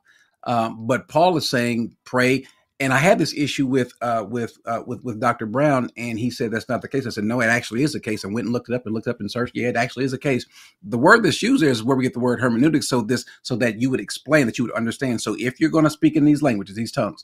[0.46, 2.46] Um, but Paul is saying, pray.
[2.80, 5.46] And I had this issue with uh, with uh, with with Dr.
[5.46, 7.08] Brown, and he said that's not the case.
[7.08, 8.26] I said no, it actually is the case.
[8.26, 9.56] I went and looked it up and looked up and searched.
[9.56, 10.46] Yeah, it actually is the case.
[10.84, 12.90] The word that's used there is where we get the word hermeneutics.
[12.90, 15.22] So this so that you would explain that you would understand.
[15.22, 17.24] So if you're going to speak in these languages, these tongues,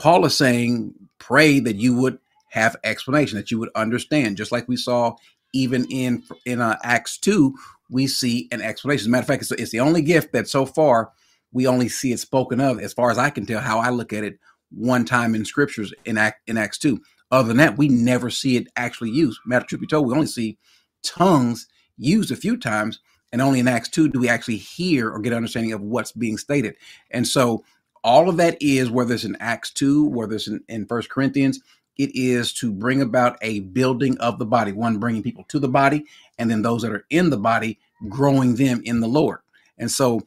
[0.00, 4.66] Paul is saying, pray that you would have explanation, that you would understand, just like
[4.66, 5.14] we saw
[5.52, 7.54] even in in uh, Acts two,
[7.90, 9.02] we see an explanation.
[9.02, 11.12] As a matter of fact, it's, it's the only gift that so far
[11.52, 13.60] we only see it spoken of, as far as I can tell.
[13.60, 14.38] How I look at it,
[14.70, 17.00] one time in scriptures in Act in Acts two.
[17.30, 19.38] Other than that, we never see it actually used.
[19.44, 20.58] Matter of truth be told, we only see
[21.02, 21.66] tongues
[21.98, 23.00] used a few times,
[23.32, 26.38] and only in Acts two do we actually hear or get understanding of what's being
[26.38, 26.74] stated.
[27.10, 27.64] And so
[28.04, 31.60] all of that is whether it's in acts 2 whether it's in, in corinthians
[31.98, 35.68] it is to bring about a building of the body one bringing people to the
[35.68, 36.04] body
[36.38, 37.78] and then those that are in the body
[38.08, 39.40] growing them in the Lord.
[39.78, 40.22] And so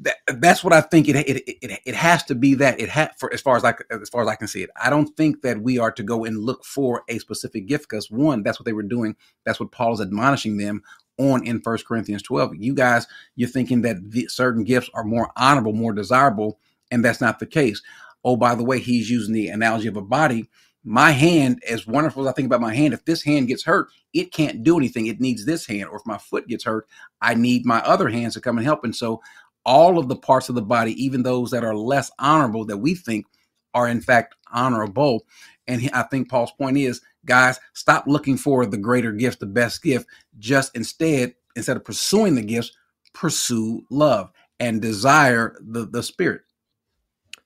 [0.00, 3.12] that, that's what I think it, it it it has to be that it had
[3.18, 4.70] for as far as I as far as I can see it.
[4.82, 8.10] I don't think that we are to go and look for a specific gift because
[8.10, 9.16] one, that's what they were doing.
[9.44, 10.82] That's what Paul is admonishing them
[11.18, 12.56] on in First Corinthians 12.
[12.56, 16.58] You guys, you're thinking that the, certain gifts are more honorable, more desirable,
[16.92, 17.82] and that's not the case.
[18.24, 20.48] Oh, by the way, he's using the analogy of a body.
[20.84, 23.88] My hand, as wonderful as I think about my hand, if this hand gets hurt,
[24.12, 25.06] it can't do anything.
[25.06, 25.88] It needs this hand.
[25.88, 26.86] Or if my foot gets hurt,
[27.20, 28.84] I need my other hands to come and help.
[28.84, 29.20] And so
[29.64, 32.94] all of the parts of the body, even those that are less honorable that we
[32.94, 33.26] think
[33.74, 35.24] are in fact honorable.
[35.66, 39.82] And I think Paul's point is, guys, stop looking for the greater gift, the best
[39.82, 40.06] gift.
[40.38, 42.72] Just instead, instead of pursuing the gifts,
[43.12, 46.42] pursue love and desire the the spirit.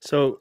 [0.07, 0.41] So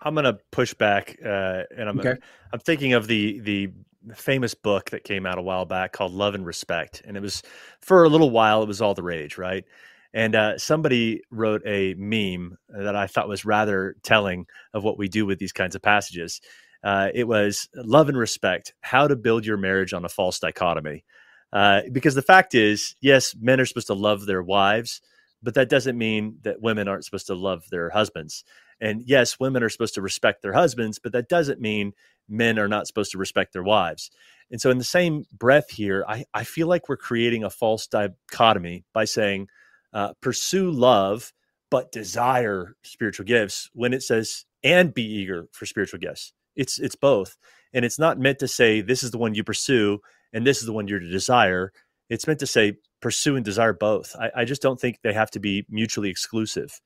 [0.00, 2.14] I'm going to push back, uh, and I'm okay.
[2.52, 3.70] I'm thinking of the the
[4.14, 7.42] famous book that came out a while back called Love and Respect, and it was
[7.80, 9.64] for a little while it was all the rage, right?
[10.12, 15.08] And uh, somebody wrote a meme that I thought was rather telling of what we
[15.08, 16.40] do with these kinds of passages.
[16.82, 21.04] Uh, it was love and respect, how to build your marriage on a false dichotomy.
[21.52, 25.00] Uh, because the fact is, yes, men are supposed to love their wives,
[25.42, 28.44] but that doesn't mean that women aren't supposed to love their husbands.
[28.80, 31.92] And yes, women are supposed to respect their husbands, but that doesn't mean
[32.28, 34.10] men are not supposed to respect their wives.
[34.50, 37.86] And so, in the same breath here, I, I feel like we're creating a false
[37.86, 39.48] dichotomy by saying,
[39.92, 41.32] uh, pursue love,
[41.70, 46.32] but desire spiritual gifts when it says, and be eager for spiritual gifts.
[46.56, 47.36] It's, it's both.
[47.72, 50.00] And it's not meant to say, this is the one you pursue
[50.32, 51.72] and this is the one you're to desire.
[52.08, 54.14] It's meant to say, pursue and desire both.
[54.18, 56.80] I, I just don't think they have to be mutually exclusive.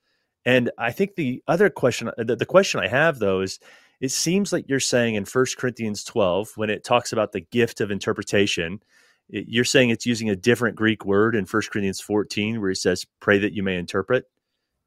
[0.44, 3.58] And I think the other question, uh, the, the question I have though is,
[4.00, 7.80] it seems like you're saying in First Corinthians 12, when it talks about the gift
[7.80, 8.82] of interpretation,
[9.28, 13.06] you're saying it's using a different Greek word in 1 Corinthians 14 where he says,
[13.20, 14.28] pray that you may interpret.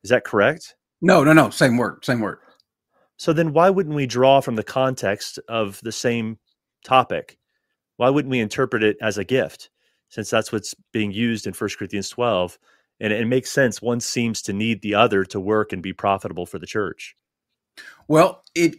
[0.03, 0.75] Is that correct?
[1.01, 1.49] No, no, no.
[1.49, 2.39] Same word, same word.
[3.17, 6.37] So then why wouldn't we draw from the context of the same
[6.83, 7.37] topic?
[7.95, 9.69] Why wouldn't we interpret it as a gift
[10.09, 12.59] since that's what's being used in 1 Corinthians 12?
[12.99, 13.81] And it makes sense.
[13.81, 17.15] One seems to need the other to work and be profitable for the church.
[18.07, 18.75] Well, it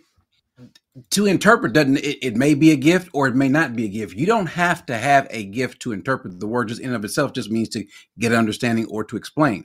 [1.11, 3.89] to interpret doesn't it, it, may be a gift or it may not be a
[3.89, 7.05] gift you don't have to have a gift to interpret the word just in of
[7.05, 7.85] itself just means to
[8.19, 9.65] get an understanding or to explain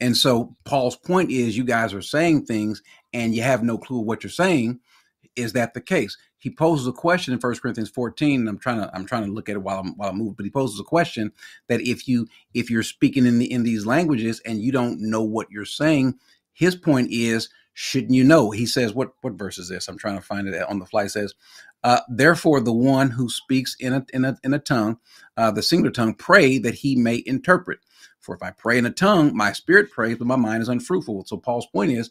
[0.00, 2.82] and so paul's point is you guys are saying things
[3.12, 4.80] and you have no clue what you're saying
[5.36, 8.80] is that the case he poses a question in 1 corinthians 14 and i'm trying
[8.80, 10.80] to i'm trying to look at it while i'm while i move but he poses
[10.80, 11.32] a question
[11.68, 15.22] that if you if you're speaking in the in these languages and you don't know
[15.22, 16.14] what you're saying
[16.54, 18.50] his point is shouldn't you know?
[18.50, 19.88] He says, what what verse is this?
[19.88, 21.06] I'm trying to find it on the fly.
[21.06, 21.34] Says,
[21.84, 24.98] uh, therefore, the one who speaks in a in a in a tongue,
[25.36, 27.80] uh, the singular tongue, pray that he may interpret.
[28.20, 31.24] For if I pray in a tongue, my spirit prays, but my mind is unfruitful.
[31.26, 32.10] So Paul's point is,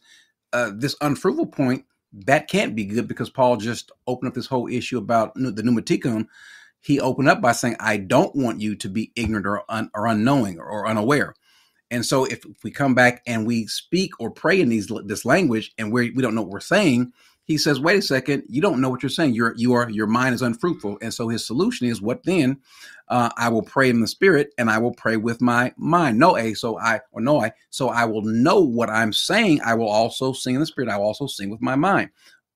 [0.52, 4.68] uh, this unfruitful point that can't be good because Paul just opened up this whole
[4.68, 6.28] issue about the pneumatikon.
[6.82, 10.08] He opened up by saying, "I don't want you to be ignorant or, un, or
[10.08, 11.36] unknowing or, or unaware."
[11.92, 15.26] And so if, if we come back and we speak or pray in these this
[15.26, 17.14] language and we we don't know what we're saying,
[17.52, 19.34] he says, "Wait a second, you don't know what you're saying.
[19.34, 22.58] Your you are your mind is unfruitful." And so his solution is, "What then?
[23.10, 26.38] Uh, I will pray in the spirit, and I will pray with my mind." No,
[26.38, 29.62] a so I or no I so I will know what I'm saying.
[29.64, 30.90] I will also sing in the spirit.
[30.90, 32.10] I will also sing with my mind.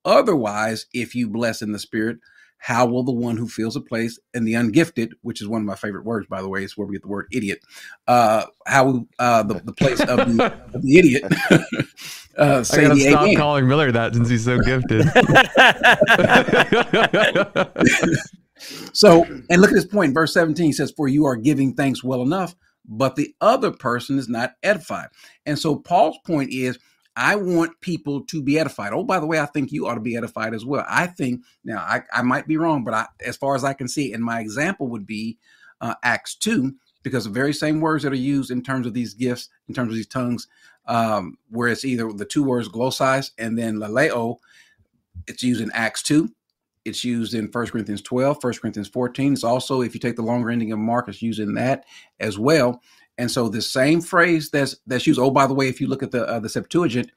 [0.05, 2.17] Otherwise, if you bless in the spirit,
[2.57, 5.67] how will the one who feels a place and the ungifted, which is one of
[5.67, 7.59] my favorite words, by the way, is where we get the word idiot,
[8.07, 11.23] uh, how uh, the, the place of the, of the idiot
[12.37, 13.35] uh, say I gotta stop amen.
[13.35, 15.03] calling Miller that since he's so gifted.
[18.93, 22.21] so, and look at this point, verse 17 says, For you are giving thanks well
[22.21, 22.55] enough,
[22.87, 25.09] but the other person is not edified.
[25.45, 26.79] And so Paul's point is,
[27.15, 28.93] I want people to be edified.
[28.93, 30.85] Oh, by the way, I think you ought to be edified as well.
[30.87, 33.87] I think now I, I might be wrong, but I, as far as I can
[33.87, 35.37] see, and my example would be
[35.81, 39.13] uh, Acts two, because the very same words that are used in terms of these
[39.13, 40.47] gifts, in terms of these tongues,
[40.87, 44.37] um, where it's either the two words glossize and then laleo,
[45.27, 46.29] it's used in Acts two.
[46.83, 49.33] It's used in 1 Corinthians 12, 1 Corinthians 14.
[49.33, 51.83] It's also, if you take the longer ending of Mark, it's used in that
[52.19, 52.79] as well.
[53.17, 55.19] And so the same phrase that's that's used.
[55.19, 57.11] Oh, by the way, if you look at the uh, the Septuagint,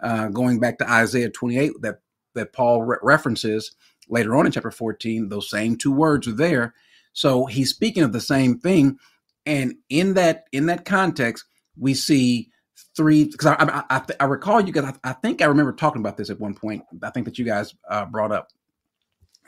[0.00, 2.00] uh, going back to Isaiah 28, that
[2.34, 3.72] that Paul re- references
[4.08, 6.74] later on in chapter 14, those same two words are there.
[7.12, 8.98] So he's speaking of the same thing,
[9.46, 11.44] and in that in that context,
[11.76, 12.50] we see
[12.94, 13.24] three.
[13.24, 14.84] Because I I, I, I, recall you guys.
[14.84, 16.84] I, I, think I remember talking about this at one point.
[17.02, 18.50] I think that you guys uh, brought up,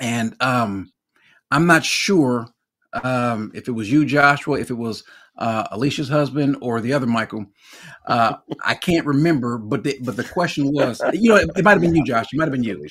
[0.01, 0.93] and um,
[1.51, 2.49] I'm not sure
[2.93, 5.05] um, if it was you, Joshua, if it was
[5.39, 7.47] uh, Alicia's husband or the other Michael.
[8.07, 11.73] Uh, I can't remember, but the, but the question was, you know, it, it might
[11.73, 12.27] have been you, Josh.
[12.33, 12.87] It might have been you,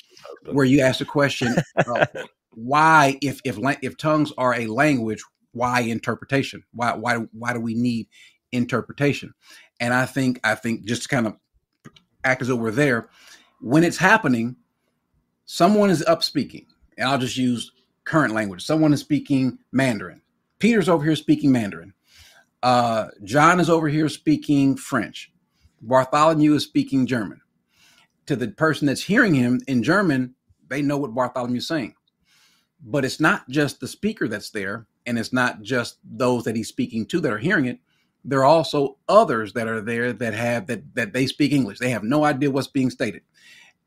[0.50, 1.54] where you asked a question:
[1.86, 2.06] uh,
[2.54, 5.22] Why, if if if tongues are a language,
[5.52, 6.64] why interpretation?
[6.72, 8.08] Why why why do we need
[8.50, 9.32] interpretation?
[9.80, 11.36] And I think I think just to kind of
[12.24, 13.08] act as though we're there,
[13.60, 14.56] when it's happening,
[15.46, 16.66] someone is up speaking,
[16.98, 17.72] and I'll just use
[18.04, 18.64] current language.
[18.64, 20.20] Someone is speaking Mandarin.
[20.58, 21.94] Peter's over here speaking Mandarin.
[22.62, 25.32] Uh, John is over here speaking French.
[25.80, 27.40] Bartholomew is speaking German.
[28.26, 30.34] To the person that's hearing him in German,
[30.68, 31.94] they know what Bartholomew's saying.
[32.84, 36.68] But it's not just the speaker that's there, and it's not just those that he's
[36.68, 37.80] speaking to that are hearing it.
[38.24, 41.80] There are also others that are there that have that that they speak English.
[41.80, 43.22] They have no idea what's being stated.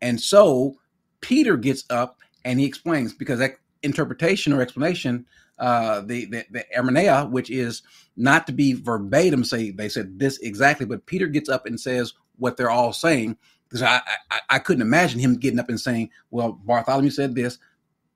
[0.01, 0.76] And so
[1.21, 5.26] Peter gets up and he explains because that interpretation or explanation
[5.60, 7.84] uh, the the, the hermeneia, which is
[8.18, 9.43] not to be verbatim.
[9.43, 13.38] Say they said this exactly, but Peter gets up and says what they're all saying
[13.68, 14.01] because I,
[14.32, 17.58] I I couldn't imagine him getting up and saying, "Well, Bartholomew said this,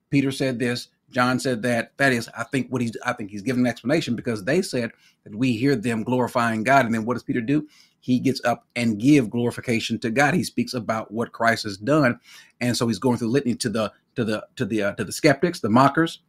[0.10, 3.42] Peter said this, John said that." That is, I think what he's I think he's
[3.42, 4.92] giving an explanation because they said
[5.24, 7.68] that we hear them glorifying God, and then what does Peter do?
[8.02, 10.34] He gets up and give glorification to God.
[10.34, 12.20] He speaks about what Christ has done,
[12.62, 15.12] and so he's going through litany to the to the to the uh, to the
[15.12, 16.20] skeptics, the mockers,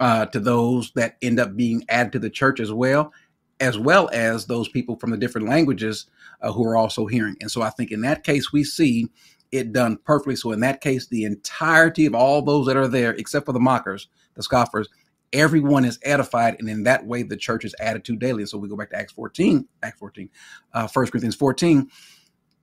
[0.00, 3.12] uh, to those that end up being added to the church as well,
[3.60, 6.06] as well as those people from the different languages
[6.42, 7.36] uh, who are also hearing.
[7.40, 9.08] And so I think in that case, we see
[9.52, 10.36] it done perfectly.
[10.36, 13.60] So in that case, the entirety of all those that are there, except for the
[13.60, 14.88] mockers, the scoffers,
[15.32, 16.56] everyone is edified.
[16.58, 18.42] And in that way, the church is added to daily.
[18.42, 20.30] And so we go back to Acts 14, Acts 14,
[20.74, 21.88] uh, 1 Corinthians 14.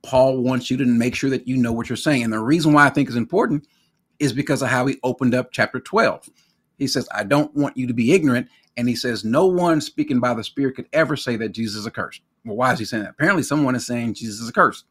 [0.02, 2.24] Paul wants you to make sure that you know what you're saying.
[2.24, 3.66] And the reason why I think is important
[4.18, 6.28] is because of how he opened up chapter 12.
[6.78, 8.48] He says, I don't want you to be ignorant.
[8.76, 11.86] And he says, No one speaking by the Spirit could ever say that Jesus is
[11.86, 12.22] accursed.
[12.44, 13.10] Well, why is he saying that?
[13.10, 14.84] Apparently, someone is saying Jesus is accursed.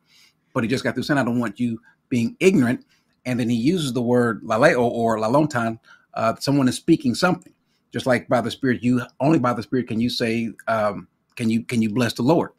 [0.53, 2.86] But he just got through saying, I don't want you being ignorant.
[3.25, 5.79] And then he uses the word laleo or lalontan.
[6.13, 7.53] Uh, someone is speaking something.
[7.91, 11.49] Just like by the Spirit, you only by the Spirit can you say, um, can
[11.49, 12.51] you can you bless the Lord?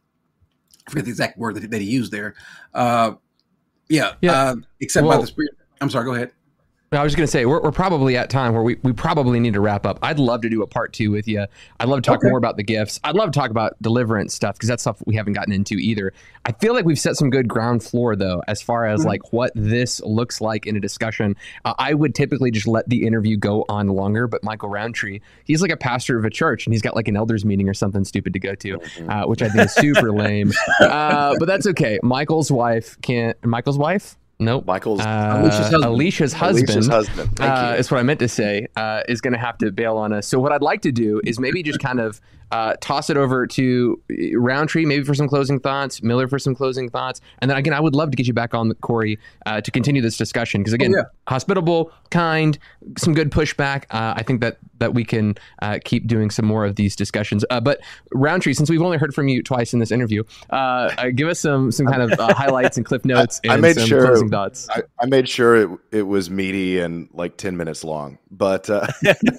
[0.86, 2.34] I forget the exact word that, that he used there.
[2.72, 3.14] Uh,
[3.88, 4.32] yeah, yeah.
[4.32, 5.52] Uh, except well, by the Spirit.
[5.80, 6.04] I'm sorry.
[6.04, 6.32] Go ahead.
[6.96, 9.54] I was going to say we're, we're probably at time where we, we probably need
[9.54, 9.98] to wrap up.
[10.02, 11.46] I'd love to do a part two with you.
[11.80, 12.28] I'd love to talk okay.
[12.28, 13.00] more about the gifts.
[13.04, 16.12] I'd love to talk about deliverance stuff because that's stuff we haven't gotten into either.
[16.44, 19.08] I feel like we've set some good ground floor though, as far as mm-hmm.
[19.08, 21.36] like what this looks like in a discussion.
[21.64, 25.62] Uh, I would typically just let the interview go on longer, but Michael Rowntree, he's
[25.62, 28.04] like a pastor of a church and he's got like an elders meeting or something
[28.04, 29.10] stupid to go to, mm-hmm.
[29.10, 30.52] uh, which I think is super lame.
[30.80, 31.98] Uh, but that's okay.
[32.02, 33.42] Michael's wife can't.
[33.44, 34.66] Michael's wife Nope.
[34.66, 35.84] Michael's uh, Alicia's husband.
[35.84, 37.40] Alicia's husband, Alicia's husband.
[37.40, 38.66] Uh, is what I meant to say.
[38.76, 40.26] Uh, is going to have to bail on us.
[40.26, 42.20] So what I'd like to do is maybe just kind of
[42.54, 44.00] uh, toss it over to
[44.36, 47.80] Rowntree, maybe for some closing thoughts, Miller for some closing thoughts, and then again, I
[47.80, 50.92] would love to get you back on, Corey, uh, to continue this discussion because again,
[50.94, 51.04] oh, yeah.
[51.26, 52.56] hospitable, kind,
[52.96, 53.86] some good pushback.
[53.90, 57.44] Uh, I think that that we can uh, keep doing some more of these discussions.
[57.50, 57.80] Uh, but
[58.12, 61.72] Rowntree, since we've only heard from you twice in this interview, uh, give us some
[61.72, 64.68] some kind of highlights and cliff notes I, and I made some sure, closing thoughts.
[64.70, 68.70] I, I, made sure it it was meaty and like ten minutes long, but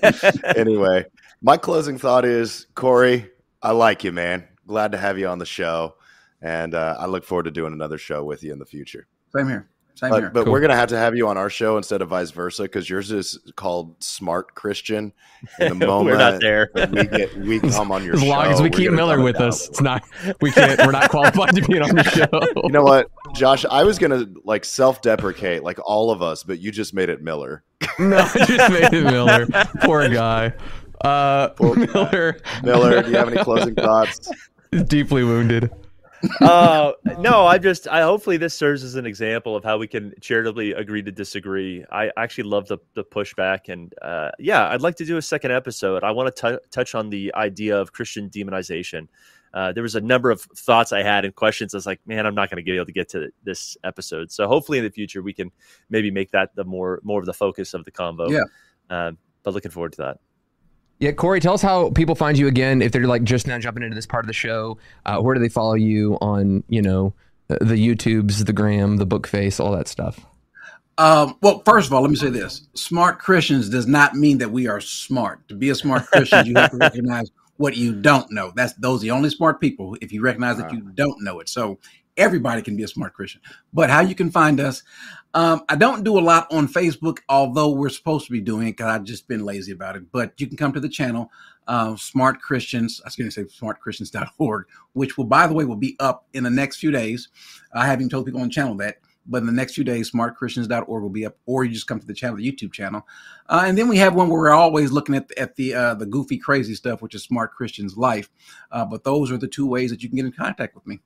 [0.57, 1.05] anyway.
[1.41, 3.29] My closing thought is Corey,
[3.61, 4.47] I like you, man.
[4.67, 5.95] Glad to have you on the show.
[6.41, 9.07] And uh, I look forward to doing another show with you in the future.
[9.35, 9.69] Same here.
[9.95, 10.29] Same but, here.
[10.29, 10.51] But cool.
[10.51, 12.89] we're going to have to have you on our show instead of vice versa because
[12.89, 15.13] yours is called Smart Christian.
[15.59, 16.69] In the moment we're not there.
[16.75, 18.25] we get we come on your as show.
[18.25, 20.03] As long as we keep Miller with us, it's not
[20.41, 22.61] we can't we're not qualified to be on the show.
[22.63, 23.63] You know what, Josh?
[23.65, 27.63] I was gonna like self-deprecate like all of us, but you just made it Miller.
[27.97, 29.47] no, I just made it Miller.
[29.81, 30.53] Poor guy.
[31.01, 32.37] Uh, Miller.
[32.63, 34.29] Miller, do you have any closing thoughts?
[34.87, 35.71] Deeply wounded.
[36.41, 40.13] uh, no, I just, I hopefully this serves as an example of how we can
[40.21, 41.85] charitably agree to disagree.
[41.91, 43.69] I actually love the, the pushback.
[43.69, 46.03] And uh, yeah, I'd like to do a second episode.
[46.03, 49.07] I want to touch on the idea of Christian demonization.
[49.53, 51.73] Uh, there was a number of thoughts I had and questions.
[51.73, 54.31] I was like, man, I'm not going to be able to get to this episode.
[54.31, 55.51] So hopefully in the future we can
[55.89, 58.29] maybe make that the more more of the focus of the convo.
[58.29, 58.41] Yeah.
[58.89, 60.19] Um, but looking forward to that.
[60.99, 63.83] Yeah, Corey, tell us how people find you again if they're like just now jumping
[63.83, 64.77] into this part of the show.
[65.05, 67.13] Uh, where do they follow you on, you know,
[67.47, 70.25] the YouTubes, the Gram, the Bookface, all that stuff?
[70.97, 74.51] Um, well, first of all, let me say this: smart Christians does not mean that
[74.51, 75.45] we are smart.
[75.49, 78.53] To be a smart Christian, you have to recognize what you don't know.
[78.55, 79.97] That's those are the only smart people.
[79.99, 81.79] If you recognize that you don't know it, so
[82.17, 83.41] everybody can be a smart Christian.
[83.73, 84.83] But how you can find us,
[85.33, 88.77] um, I don't do a lot on Facebook, although we're supposed to be doing it
[88.77, 90.11] because I've just been lazy about it.
[90.11, 91.29] But you can come to the channel,
[91.67, 93.01] uh, Smart Christians.
[93.03, 96.43] I was going to say smartchristians.org, which will, by the way, will be up in
[96.43, 97.29] the next few days.
[97.73, 98.97] I haven't told people on the channel that.
[99.27, 102.05] But in the next few days, smartchristians.org will be up, or you just come to
[102.05, 103.07] the channel, the YouTube channel.
[103.49, 106.05] Uh, and then we have one where we're always looking at, at the uh, the
[106.05, 108.29] goofy, crazy stuff, which is Smart Christians Life.
[108.71, 110.99] Uh, but those are the two ways that you can get in contact with me.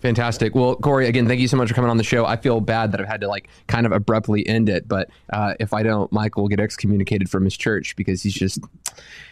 [0.00, 0.54] Fantastic.
[0.54, 2.24] Well, Corey, again, thank you so much for coming on the show.
[2.24, 5.54] I feel bad that I've had to like kind of abruptly end it, but uh,
[5.58, 8.60] if I don't, Michael will get excommunicated from his church because he's just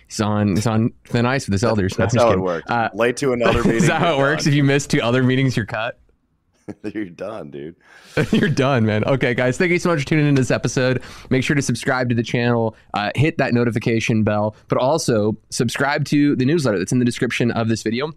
[0.09, 1.95] he's on he's on thin ice with his elders.
[1.97, 2.41] That's how kidding.
[2.41, 2.71] it works.
[2.71, 3.77] Uh, Late to another meeting.
[3.83, 4.45] Is that how it works?
[4.45, 4.53] Done.
[4.53, 6.01] If you miss two other meetings, you're cut.
[6.95, 7.77] you're done, dude.
[8.33, 9.05] you're done, man.
[9.05, 11.01] Okay, guys, thank you so much for tuning in this episode.
[11.31, 16.05] Make sure to subscribe to the channel, uh, hit that notification bell, but also subscribe
[16.07, 18.11] to the newsletter that's in the description of this video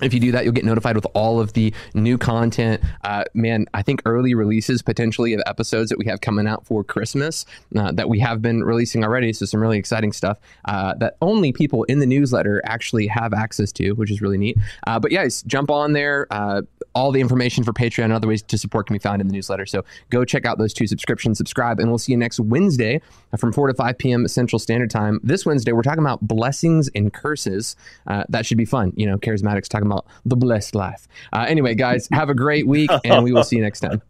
[0.00, 2.82] if you do that, you'll get notified with all of the new content.
[3.04, 6.84] Uh, man, I think early releases potentially of episodes that we have coming out for
[6.84, 7.44] Christmas
[7.76, 9.32] uh, that we have been releasing already.
[9.32, 13.72] So, some really exciting stuff uh, that only people in the newsletter actually have access
[13.72, 14.56] to, which is really neat.
[14.86, 16.26] Uh, but, guys, jump on there.
[16.98, 19.32] All the information for Patreon and other ways to support can be found in the
[19.32, 19.66] newsletter.
[19.66, 23.00] So, go check out those two subscriptions, subscribe, and we'll see you next Wednesday
[23.36, 24.26] from 4 to 5 p.m.
[24.26, 25.20] Central Standard Time.
[25.22, 27.76] This Wednesday, we're talking about blessings and curses.
[28.08, 28.92] Uh, that should be fun.
[28.96, 31.06] You know, charismatics talking about the blessed life.
[31.32, 34.02] Uh, anyway, guys, have a great week, and we will see you next time.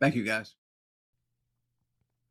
[0.00, 0.54] Thank you, guys.